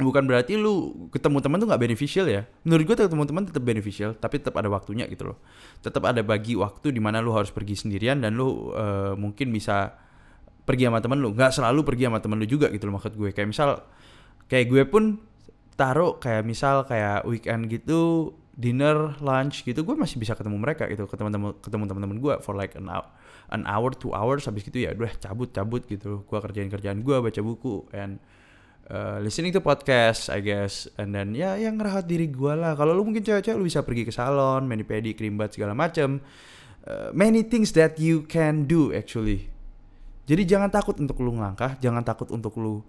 bukan 0.00 0.24
berarti 0.24 0.56
lu 0.56 1.08
ketemu 1.12 1.44
teman 1.44 1.60
tuh 1.60 1.68
nggak 1.68 1.82
beneficial 1.84 2.24
ya. 2.24 2.48
Menurut 2.64 2.84
gue 2.88 2.96
ketemu 2.96 3.24
teman 3.28 3.42
tetap 3.44 3.60
beneficial 3.60 4.10
tapi 4.16 4.40
tetap 4.40 4.56
ada 4.56 4.72
waktunya 4.72 5.04
gitu 5.04 5.34
loh. 5.34 5.38
Tetap 5.84 6.00
ada 6.08 6.24
bagi 6.24 6.56
waktu 6.56 6.96
di 6.96 7.00
mana 7.02 7.20
lu 7.20 7.36
harus 7.36 7.52
pergi 7.52 7.76
sendirian 7.76 8.24
dan 8.24 8.32
lu 8.32 8.72
uh, 8.72 9.12
mungkin 9.20 9.52
bisa 9.52 9.92
pergi 10.64 10.88
sama 10.88 11.04
temen 11.04 11.20
lu. 11.20 11.36
Nggak 11.36 11.52
selalu 11.60 11.84
pergi 11.84 12.08
sama 12.08 12.24
temen 12.24 12.40
lu 12.40 12.48
juga 12.48 12.72
gitu 12.72 12.88
loh 12.88 12.96
maksud 12.96 13.12
gue. 13.12 13.36
Kayak 13.36 13.48
misal 13.52 13.68
kayak 14.48 14.66
gue 14.72 14.82
pun 14.88 15.20
taruh 15.76 16.16
kayak 16.16 16.44
misal 16.48 16.88
kayak 16.88 17.28
weekend 17.28 17.68
gitu 17.68 18.32
dinner 18.52 19.16
lunch 19.24 19.64
gitu 19.64 19.80
gue 19.80 19.96
masih 19.96 20.16
bisa 20.16 20.32
ketemu 20.32 20.56
mereka 20.56 20.88
gitu. 20.88 21.04
Ketemu 21.04 21.28
teman 21.28 21.52
ketemu 21.60 21.84
teman-teman 21.92 22.16
gue 22.16 22.34
for 22.40 22.56
like 22.56 22.72
an 22.80 22.88
hour 22.88 23.12
an 23.52 23.68
hour 23.68 23.92
two 23.92 24.16
hours 24.16 24.48
habis 24.48 24.64
gitu 24.64 24.88
ya 24.88 24.96
udah 24.96 25.12
cabut 25.20 25.52
cabut 25.52 25.84
gitu. 25.84 26.24
Gue 26.24 26.38
kerjain 26.40 26.72
kerjaan 26.72 27.04
gue 27.04 27.16
baca 27.20 27.40
buku 27.44 27.92
and 27.92 28.16
uh, 28.88 29.22
listening 29.22 29.54
to 29.54 29.60
podcast 29.62 30.32
I 30.32 30.42
guess. 30.42 30.90
And 30.98 31.14
then 31.14 31.36
ya 31.36 31.54
yang 31.54 31.78
ngerahat 31.78 32.08
diri 32.08 32.26
gue 32.32 32.52
lah. 32.56 32.74
Kalau 32.74 32.96
lu 32.96 33.06
mungkin 33.06 33.22
cewek-cewek 33.22 33.58
lu 33.58 33.66
bisa 33.68 33.84
pergi 33.86 34.08
ke 34.08 34.12
salon 34.14 34.66
mani 34.66 34.82
pedi 34.82 35.14
krimbat 35.14 35.54
segala 35.54 35.76
macem. 35.76 36.18
Uh, 36.82 37.14
many 37.14 37.46
things 37.46 37.70
that 37.76 38.00
you 38.02 38.26
can 38.26 38.66
do 38.66 38.90
actually. 38.90 39.46
Jadi 40.26 40.42
jangan 40.46 40.70
takut 40.70 40.98
untuk 40.98 41.18
lu 41.22 41.36
ngelangkah 41.38 41.78
jangan 41.78 42.02
takut 42.02 42.30
untuk 42.34 42.58
lu 42.58 42.82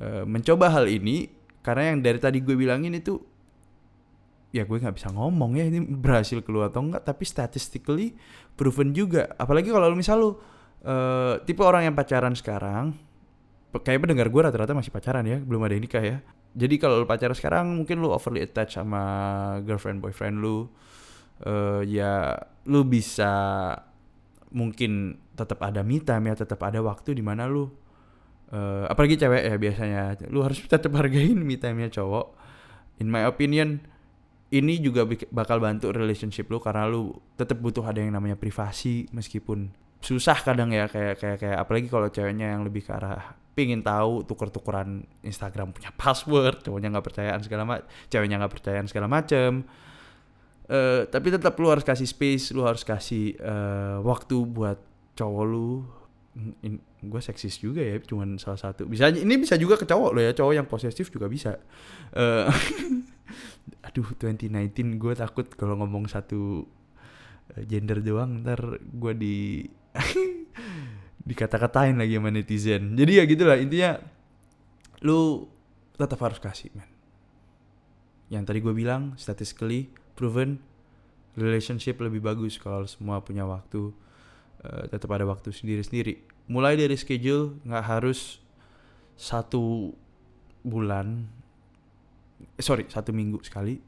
uh, 0.00 0.24
mencoba 0.24 0.72
hal 0.72 0.88
ini. 0.88 1.28
Karena 1.60 1.90
yang 1.90 1.98
dari 1.98 2.22
tadi 2.22 2.38
gue 2.38 2.54
bilangin 2.54 2.94
itu 2.94 3.18
ya 4.54 4.62
gue 4.62 4.78
nggak 4.78 4.96
bisa 4.96 5.10
ngomong 5.12 5.58
ya 5.58 5.66
ini 5.68 5.82
berhasil 5.82 6.40
keluar 6.40 6.70
atau 6.70 6.80
enggak 6.80 7.02
tapi 7.04 7.26
statistically 7.26 8.14
proven 8.54 8.94
juga. 8.94 9.34
Apalagi 9.36 9.68
kalau 9.68 9.90
lu 9.90 9.98
misal 9.98 10.16
lu 10.22 10.30
uh, 10.30 11.36
tipe 11.42 11.60
orang 11.60 11.90
yang 11.90 11.94
pacaran 11.98 12.32
sekarang 12.32 12.94
kayak 13.80 14.04
pendengar 14.04 14.28
gue 14.28 14.40
rata-rata 14.40 14.72
masih 14.76 14.92
pacaran 14.92 15.24
ya 15.26 15.40
belum 15.40 15.62
ada 15.64 15.76
nikah 15.76 16.04
ya. 16.04 16.18
Jadi 16.56 16.80
kalau 16.80 17.04
lu 17.04 17.06
pacaran 17.08 17.36
sekarang 17.36 17.68
mungkin 17.76 18.00
lu 18.00 18.08
overly 18.12 18.40
attached 18.44 18.80
sama 18.80 19.02
girlfriend 19.64 20.00
boyfriend 20.00 20.40
lu. 20.40 20.68
Uh, 21.44 21.84
ya 21.84 22.32
lu 22.64 22.80
bisa 22.88 23.28
mungkin 24.48 25.20
tetap 25.36 25.60
ada 25.60 25.84
me 25.84 26.00
time 26.00 26.32
ya 26.32 26.34
tetap 26.40 26.64
ada 26.64 26.80
waktu 26.80 27.12
di 27.12 27.20
mana 27.20 27.44
lu 27.44 27.68
uh, 28.56 28.88
apalagi 28.88 29.20
cewek 29.20 29.42
ya 29.44 29.56
biasanya. 29.60 30.02
Lu 30.32 30.40
harus 30.40 30.64
tetap 30.72 30.92
hargain 30.96 31.36
me 31.36 31.60
time-nya 31.60 31.92
cowok. 31.92 32.36
In 33.00 33.12
my 33.12 33.28
opinion 33.28 33.84
ini 34.54 34.78
juga 34.78 35.04
bakal 35.34 35.58
bantu 35.58 35.90
relationship 35.90 36.46
lu 36.48 36.62
karena 36.62 36.86
lu 36.86 37.12
tetap 37.34 37.58
butuh 37.58 37.82
ada 37.82 37.98
yang 37.98 38.14
namanya 38.14 38.38
privasi 38.38 39.10
meskipun 39.10 39.74
susah 39.98 40.38
kadang 40.38 40.70
ya 40.70 40.86
kayak 40.86 41.18
kayak 41.18 41.38
kayak 41.42 41.58
apalagi 41.58 41.88
kalau 41.90 42.06
ceweknya 42.06 42.54
yang 42.54 42.62
lebih 42.62 42.86
ke 42.86 42.94
arah 42.94 43.34
pingin 43.56 43.80
tahu 43.80 44.20
tuker-tukeran 44.28 45.08
Instagram 45.24 45.72
punya 45.72 45.88
password 45.96 46.60
cowoknya 46.60 46.92
nggak 46.92 47.06
percayaan 47.08 47.40
segala 47.40 47.64
macam 47.64 47.88
ceweknya 48.12 48.36
nggak 48.36 48.52
percayaan 48.52 48.86
segala 48.86 49.08
macam 49.08 49.64
uh, 50.68 51.08
tapi 51.08 51.32
tetap 51.32 51.56
lu 51.56 51.72
harus 51.72 51.82
kasih 51.82 52.04
space 52.04 52.52
lu 52.52 52.68
harus 52.68 52.84
kasih 52.84 53.32
uh, 53.40 54.04
waktu 54.04 54.36
buat 54.44 54.78
cowok 55.16 55.44
lu. 55.48 55.82
Gue 57.00 57.22
seksis 57.24 57.56
juga 57.56 57.80
ya 57.80 57.96
cuman 57.96 58.36
salah 58.36 58.60
satu. 58.60 58.84
Bisa 58.84 59.08
ini 59.08 59.40
bisa 59.40 59.56
juga 59.56 59.80
ke 59.80 59.88
cowok 59.88 60.10
lo 60.12 60.20
ya 60.20 60.36
cowok 60.36 60.52
yang 60.52 60.68
posesif 60.68 61.08
juga 61.08 61.26
bisa. 61.32 61.56
Uh, 62.12 62.52
aduh 63.86 64.06
2019 64.20 65.00
gue 65.00 65.14
takut 65.16 65.46
kalau 65.58 65.74
ngomong 65.82 66.06
satu 66.06 66.62
eh, 67.56 67.64
gender 67.66 67.98
doang 67.98 68.46
ntar 68.46 68.78
gue 68.78 69.12
di 69.18 69.36
dikata-katain 71.26 71.98
lagi 71.98 72.14
sama 72.16 72.30
netizen. 72.30 72.94
Jadi 72.94 73.12
ya 73.18 73.24
gitulah 73.26 73.58
intinya 73.58 73.98
lu 75.02 75.50
tetap 75.98 76.22
harus 76.22 76.38
kasih 76.40 76.72
man 76.72 76.96
yang 78.26 78.42
tadi 78.42 78.58
gue 78.58 78.74
bilang 78.74 79.14
statistically 79.14 79.86
proven 80.18 80.58
relationship 81.38 82.00
lebih 82.02 82.24
bagus 82.24 82.58
kalau 82.58 82.82
semua 82.88 83.22
punya 83.22 83.46
waktu 83.46 83.94
uh, 84.66 84.84
tetap 84.90 85.12
ada 85.14 85.28
waktu 85.28 85.54
sendiri-sendiri. 85.54 86.26
Mulai 86.50 86.74
dari 86.74 86.96
schedule 86.98 87.60
nggak 87.62 87.84
harus 87.86 88.42
satu 89.14 89.94
bulan 90.66 91.30
eh, 92.58 92.64
sorry 92.64 92.90
satu 92.90 93.14
minggu 93.14 93.38
sekali. 93.46 93.78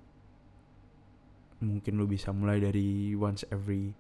Mungkin 1.59 1.99
lu 1.99 2.07
bisa 2.07 2.31
mulai 2.31 2.63
dari 2.63 3.19
once 3.19 3.43
every 3.51 3.91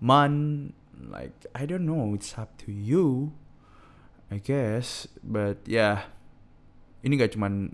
month 0.00 0.72
like 0.96 1.36
I 1.52 1.68
don't 1.68 1.84
know 1.84 2.16
it's 2.16 2.36
up 2.36 2.56
to 2.64 2.72
you 2.72 3.36
I 4.26 4.42
guess 4.42 5.06
but 5.22 5.62
yeah, 5.70 6.10
ini 7.06 7.14
gak 7.14 7.38
cuman 7.38 7.70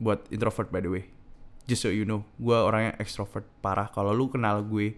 buat 0.00 0.28
introvert 0.32 0.72
by 0.72 0.80
the 0.80 0.90
way. 0.92 1.04
Just 1.68 1.84
so 1.84 1.92
you 1.92 2.08
know 2.08 2.24
gue 2.40 2.56
orangnya 2.56 2.96
extrovert 2.96 3.44
parah. 3.60 3.92
Kalau 3.92 4.16
lu 4.16 4.32
kenal 4.32 4.64
gue 4.64 4.96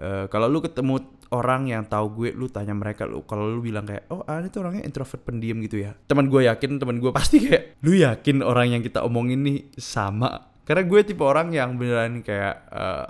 uh, 0.00 0.24
kalau 0.32 0.48
lu 0.48 0.64
ketemu 0.64 1.04
orang 1.34 1.68
yang 1.68 1.82
tahu 1.84 2.22
gue 2.22 2.28
lu 2.32 2.46
tanya 2.46 2.72
mereka 2.72 3.02
lu 3.04 3.26
kalau 3.26 3.50
lu 3.50 3.58
bilang 3.58 3.82
kayak 3.82 4.06
oh 4.14 4.22
ah, 4.24 4.38
itu 4.38 4.56
orangnya 4.62 4.86
introvert 4.88 5.20
pendiam 5.20 5.60
gitu 5.60 5.84
ya. 5.84 5.92
Teman 6.08 6.32
gue 6.32 6.48
yakin 6.48 6.80
teman 6.80 6.96
gue 6.96 7.12
pasti 7.12 7.44
kayak 7.44 7.82
lu 7.84 7.92
yakin 7.92 8.40
orang 8.40 8.72
yang 8.72 8.80
kita 8.80 9.04
omongin 9.04 9.44
nih 9.44 9.58
sama? 9.76 10.56
Karena 10.64 10.82
gue 10.88 11.00
tipe 11.04 11.22
orang 11.22 11.52
yang 11.52 11.76
beneran 11.76 12.24
kayak 12.24 12.56
uh, 12.72 13.06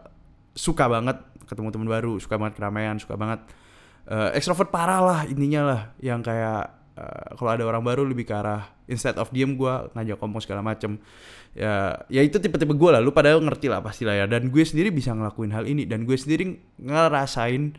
suka 0.57 0.89
banget 0.89 1.21
ketemu 1.47 1.69
teman 1.71 1.89
baru 1.89 2.19
suka 2.19 2.35
banget 2.41 2.59
keramaian 2.59 2.99
suka 2.99 3.15
banget 3.15 3.47
uh, 4.11 4.31
extrovert 4.35 4.71
parah 4.71 5.03
lah 5.03 5.21
intinya 5.27 5.63
lah. 5.63 5.81
Yang 6.03 6.21
kayak 6.33 6.63
uh, 6.99 7.29
kalau 7.39 7.51
ada 7.53 7.65
orang 7.67 7.83
baru 7.83 8.03
lebih 8.07 8.27
ke 8.27 8.35
arah 8.35 8.67
instead 8.87 9.19
of 9.19 9.31
diem 9.35 9.55
gue 9.59 9.75
ngajak 9.95 10.17
ngomong 10.19 10.43
segala 10.43 10.63
macem. 10.63 10.99
Ya 11.57 12.05
ya 12.11 12.21
itu 12.23 12.39
tipe-tipe 12.39 12.73
gue 12.75 12.91
lah. 12.91 13.03
Lu 13.03 13.11
pada 13.15 13.35
ngerti 13.37 13.71
lah 13.71 13.83
pasti 13.83 14.07
lah 14.07 14.17
ya. 14.19 14.27
Dan 14.27 14.51
gue 14.51 14.63
sendiri 14.63 14.91
bisa 14.95 15.13
ngelakuin 15.13 15.53
hal 15.53 15.65
ini. 15.67 15.85
Dan 15.85 16.07
gue 16.07 16.17
sendiri 16.17 16.57
ngerasain 16.81 17.77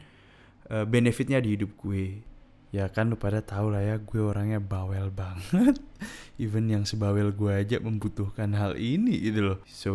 uh, 0.72 0.86
benefitnya 0.88 1.40
di 1.40 1.56
hidup 1.58 1.76
gue. 1.80 2.24
Ya 2.68 2.92
kan 2.92 3.08
lu 3.08 3.16
pada 3.16 3.40
tahu 3.40 3.72
lah 3.72 3.80
ya 3.80 3.96
gue 3.98 4.22
orangnya 4.22 4.60
bawel 4.60 5.08
banget. 5.10 5.80
Even 6.44 6.68
yang 6.68 6.84
sebawel 6.84 7.34
gue 7.34 7.52
aja 7.52 7.80
membutuhkan 7.80 8.54
hal 8.54 8.76
ini 8.76 9.16
gitu 9.18 9.40
loh. 9.54 9.58
So 9.66 9.94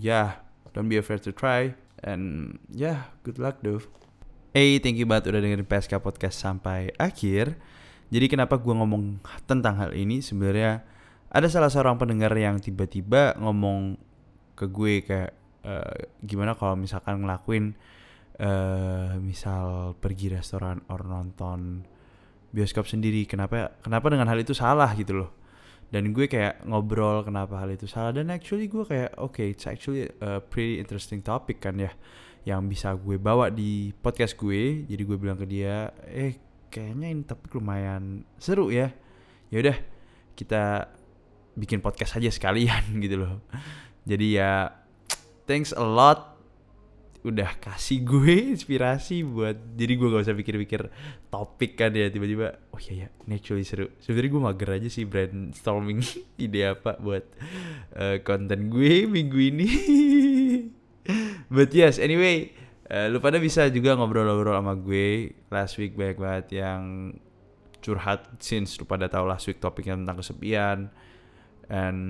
yeah 0.00 0.40
don't 0.72 0.92
be 0.92 1.00
afraid 1.00 1.24
to 1.24 1.32
try 1.32 1.72
and 2.04 2.56
yeah 2.72 3.12
good 3.24 3.40
luck 3.40 3.60
though 3.64 3.80
Hey, 4.56 4.80
thank 4.80 4.96
you 4.96 5.04
banget 5.04 5.28
udah 5.28 5.44
dengerin 5.44 5.68
PSK 5.68 6.00
Podcast 6.00 6.40
sampai 6.40 6.88
akhir. 6.96 7.60
Jadi 8.08 8.24
kenapa 8.24 8.56
gue 8.56 8.72
ngomong 8.72 9.20
tentang 9.44 9.76
hal 9.76 9.92
ini? 9.92 10.24
Sebenarnya 10.24 10.80
ada 11.28 11.44
salah 11.52 11.68
seorang 11.68 12.00
pendengar 12.00 12.32
yang 12.32 12.56
tiba-tiba 12.56 13.36
ngomong 13.36 14.00
ke 14.56 14.64
gue 14.64 15.04
kayak 15.04 15.36
uh, 15.60 16.08
gimana 16.24 16.56
kalau 16.56 16.72
misalkan 16.72 17.20
ngelakuin 17.20 17.76
uh, 18.40 19.20
misal 19.20 19.92
pergi 20.00 20.32
restoran 20.32 20.80
or 20.88 21.04
nonton 21.04 21.84
bioskop 22.48 22.88
sendiri? 22.88 23.28
Kenapa 23.28 23.76
kenapa 23.84 24.08
dengan 24.08 24.32
hal 24.32 24.40
itu 24.40 24.56
salah 24.56 24.88
gitu 24.96 25.20
loh 25.20 25.36
dan 25.86 26.10
gue 26.10 26.26
kayak 26.26 26.66
ngobrol 26.66 27.22
kenapa 27.22 27.62
hal 27.62 27.70
itu 27.70 27.86
salah. 27.86 28.10
Dan 28.10 28.30
actually 28.34 28.66
gue 28.66 28.82
kayak 28.82 29.14
oke 29.18 29.38
okay, 29.38 29.54
it's 29.54 29.66
actually 29.70 30.10
a 30.18 30.42
pretty 30.42 30.82
interesting 30.82 31.22
topic 31.22 31.62
kan 31.62 31.78
ya 31.78 31.94
yang 32.46 32.66
bisa 32.66 32.94
gue 32.94 33.18
bawa 33.18 33.50
di 33.50 33.94
podcast 33.94 34.34
gue. 34.38 34.86
Jadi 34.86 35.02
gue 35.02 35.16
bilang 35.18 35.38
ke 35.38 35.46
dia 35.46 35.90
eh 36.10 36.38
kayaknya 36.70 37.08
ini 37.10 37.22
topik 37.22 37.54
lumayan 37.54 38.26
seru 38.38 38.70
ya. 38.70 38.90
Ya 39.50 39.58
udah 39.62 39.76
kita 40.34 40.92
bikin 41.56 41.80
podcast 41.80 42.18
aja 42.18 42.28
sekalian 42.28 42.82
gitu 43.04 43.22
loh. 43.22 43.42
Jadi 44.06 44.38
ya 44.38 44.74
thanks 45.46 45.70
a 45.72 45.82
lot 45.82 46.35
udah 47.26 47.58
kasih 47.58 48.06
gue 48.06 48.54
inspirasi 48.54 49.26
buat 49.26 49.58
jadi 49.74 49.92
gue 49.98 50.08
gak 50.14 50.24
usah 50.30 50.38
pikir-pikir 50.38 50.86
topik 51.26 51.74
kan 51.74 51.90
ya 51.90 52.06
tiba-tiba 52.06 52.54
oh 52.70 52.78
iya 52.78 53.06
ya 53.06 53.08
naturally 53.26 53.66
seru 53.66 53.90
sebenarnya 53.98 54.30
gue 54.30 54.42
mager 54.46 54.70
aja 54.78 54.88
sih 54.88 55.02
brainstorming 55.02 56.06
ide 56.44 56.70
apa 56.70 56.94
buat 57.02 57.26
uh, 57.98 58.22
konten 58.22 58.70
gue 58.70 59.10
minggu 59.10 59.38
ini 59.42 59.68
But 61.46 61.70
yes, 61.70 62.02
anyway, 62.02 62.50
uh, 62.90 63.06
lu 63.10 63.22
pada 63.22 63.38
bisa 63.38 63.70
juga 63.70 63.94
ngobrol-ngobrol 63.94 64.58
sama 64.58 64.74
gue. 64.74 65.30
Last 65.50 65.78
week 65.78 65.94
banyak 65.94 66.18
banget 66.18 66.46
yang 66.58 67.14
curhat 67.78 68.26
since 68.42 68.74
lu 68.82 68.84
pada 68.88 69.06
tahu 69.06 69.30
last 69.30 69.46
week 69.46 69.62
topiknya 69.62 69.94
tentang 69.94 70.18
kesepian. 70.18 70.78
And 71.66 72.00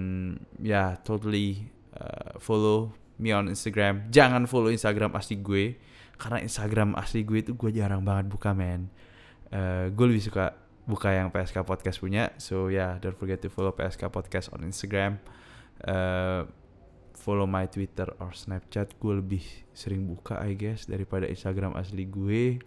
yeah, 0.61 1.01
totally 1.05 1.69
uh, 1.97 2.37
follow 2.41 2.93
me 3.17 3.33
on 3.33 3.49
Instagram. 3.49 4.09
Jangan 4.13 4.45
follow 4.49 4.69
Instagram 4.73 5.13
asli 5.17 5.41
gue 5.41 5.77
karena 6.17 6.41
Instagram 6.41 6.97
asli 6.97 7.25
gue 7.25 7.45
itu 7.45 7.53
gue 7.53 7.71
jarang 7.73 8.05
banget 8.05 8.33
buka 8.33 8.57
men. 8.57 8.89
Uh, 9.53 9.93
gue 9.93 10.07
lebih 10.09 10.25
suka 10.25 10.57
buka 10.87 11.13
yang 11.13 11.29
PSK 11.35 11.67
Podcast 11.67 11.99
punya. 11.99 12.33
So 12.39 12.71
yeah, 12.73 12.97
don't 13.03 13.19
forget 13.19 13.43
to 13.45 13.49
follow 13.51 13.75
PSK 13.75 14.09
Podcast 14.09 14.55
on 14.55 14.65
Instagram. 14.65 15.21
Uh, 15.83 16.49
follow 17.27 17.45
my 17.49 17.67
Twitter 17.67 18.07
or 18.23 18.31
Snapchat 18.31 18.95
gue 19.03 19.13
lebih 19.19 19.43
sering 19.75 20.07
buka 20.07 20.39
I 20.39 20.55
guess 20.55 20.87
daripada 20.87 21.27
Instagram 21.27 21.75
asli 21.75 22.07
gue 22.07 22.63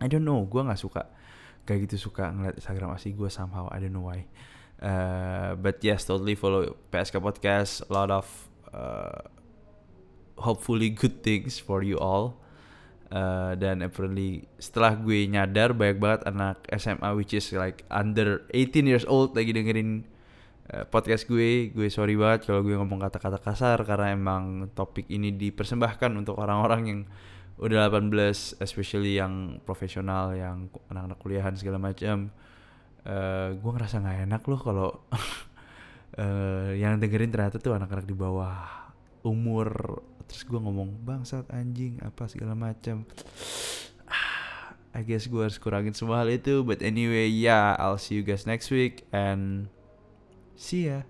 I 0.00 0.06
don't 0.08 0.24
know 0.24 0.40
gue 0.48 0.62
nggak 0.64 0.80
suka 0.80 1.04
kayak 1.68 1.84
gitu 1.84 2.08
suka 2.08 2.32
ngeliat 2.32 2.56
Instagram 2.56 2.96
asli 2.96 3.12
gue 3.12 3.28
somehow 3.28 3.68
I 3.68 3.84
don't 3.84 3.92
know 3.92 4.08
why 4.08 4.24
uh, 4.80 5.52
but 5.60 5.84
yes 5.84 6.08
totally 6.08 6.32
follow 6.32 6.80
PSK 6.88 7.20
podcast 7.20 7.84
a 7.86 7.92
lot 7.92 8.08
of 8.08 8.24
uh, 8.72 9.37
hopefully 10.42 10.90
good 10.94 11.22
things 11.22 11.58
for 11.58 11.82
you 11.82 11.98
all. 11.98 12.38
Uh, 13.08 13.56
dan 13.56 13.80
apparently 13.80 14.44
setelah 14.60 14.92
gue 14.92 15.24
nyadar 15.24 15.72
banyak 15.72 15.96
banget 15.96 16.28
anak 16.28 16.60
SMA 16.76 17.08
which 17.16 17.32
is 17.32 17.48
like 17.56 17.80
under 17.88 18.44
18 18.52 18.84
years 18.84 19.08
old 19.08 19.32
lagi 19.32 19.56
dengerin 19.56 20.04
Eh, 20.68 20.84
podcast 20.84 21.24
gue 21.24 21.72
gue 21.72 21.88
sorry 21.88 22.12
banget 22.12 22.52
kalau 22.52 22.60
gue 22.60 22.76
ngomong 22.76 23.00
kata-kata 23.00 23.40
kasar 23.40 23.80
karena 23.88 24.12
emang 24.12 24.68
topik 24.76 25.08
ini 25.08 25.32
dipersembahkan 25.32 26.12
untuk 26.12 26.36
orang-orang 26.36 26.82
yang 26.84 27.00
udah 27.56 27.88
18 27.88 28.60
especially 28.60 29.16
yang 29.16 29.64
profesional 29.64 30.36
yang 30.36 30.68
anak-anak 30.92 31.18
kuliahan 31.24 31.56
segala 31.56 31.80
macam. 31.80 32.28
Uh, 33.00 33.56
gue 33.56 33.70
ngerasa 33.72 34.04
nggak 34.04 34.18
enak 34.28 34.42
loh 34.44 34.60
kalau 34.60 34.88
uh, 36.20 36.76
yang 36.76 37.00
dengerin 37.00 37.32
ternyata 37.32 37.56
tuh 37.56 37.72
anak-anak 37.72 38.04
di 38.04 38.12
bawah 38.12 38.92
umur 39.24 39.72
terus 40.28 40.44
gue 40.44 40.60
ngomong 40.60 41.02
bangsat 41.02 41.48
anjing 41.50 41.96
apa 42.04 42.28
segala 42.28 42.52
macam 42.52 43.08
I 44.92 45.02
guess 45.02 45.26
gue 45.26 45.40
harus 45.40 45.56
kurangin 45.56 45.96
semua 45.96 46.22
hal 46.22 46.30
itu 46.30 46.62
but 46.62 46.84
anyway 46.84 47.26
yeah 47.26 47.74
I'll 47.80 48.00
see 48.00 48.20
you 48.20 48.24
guys 48.24 48.44
next 48.44 48.68
week 48.68 49.08
and 49.10 49.72
See 50.58 50.90
ya. 50.90 51.06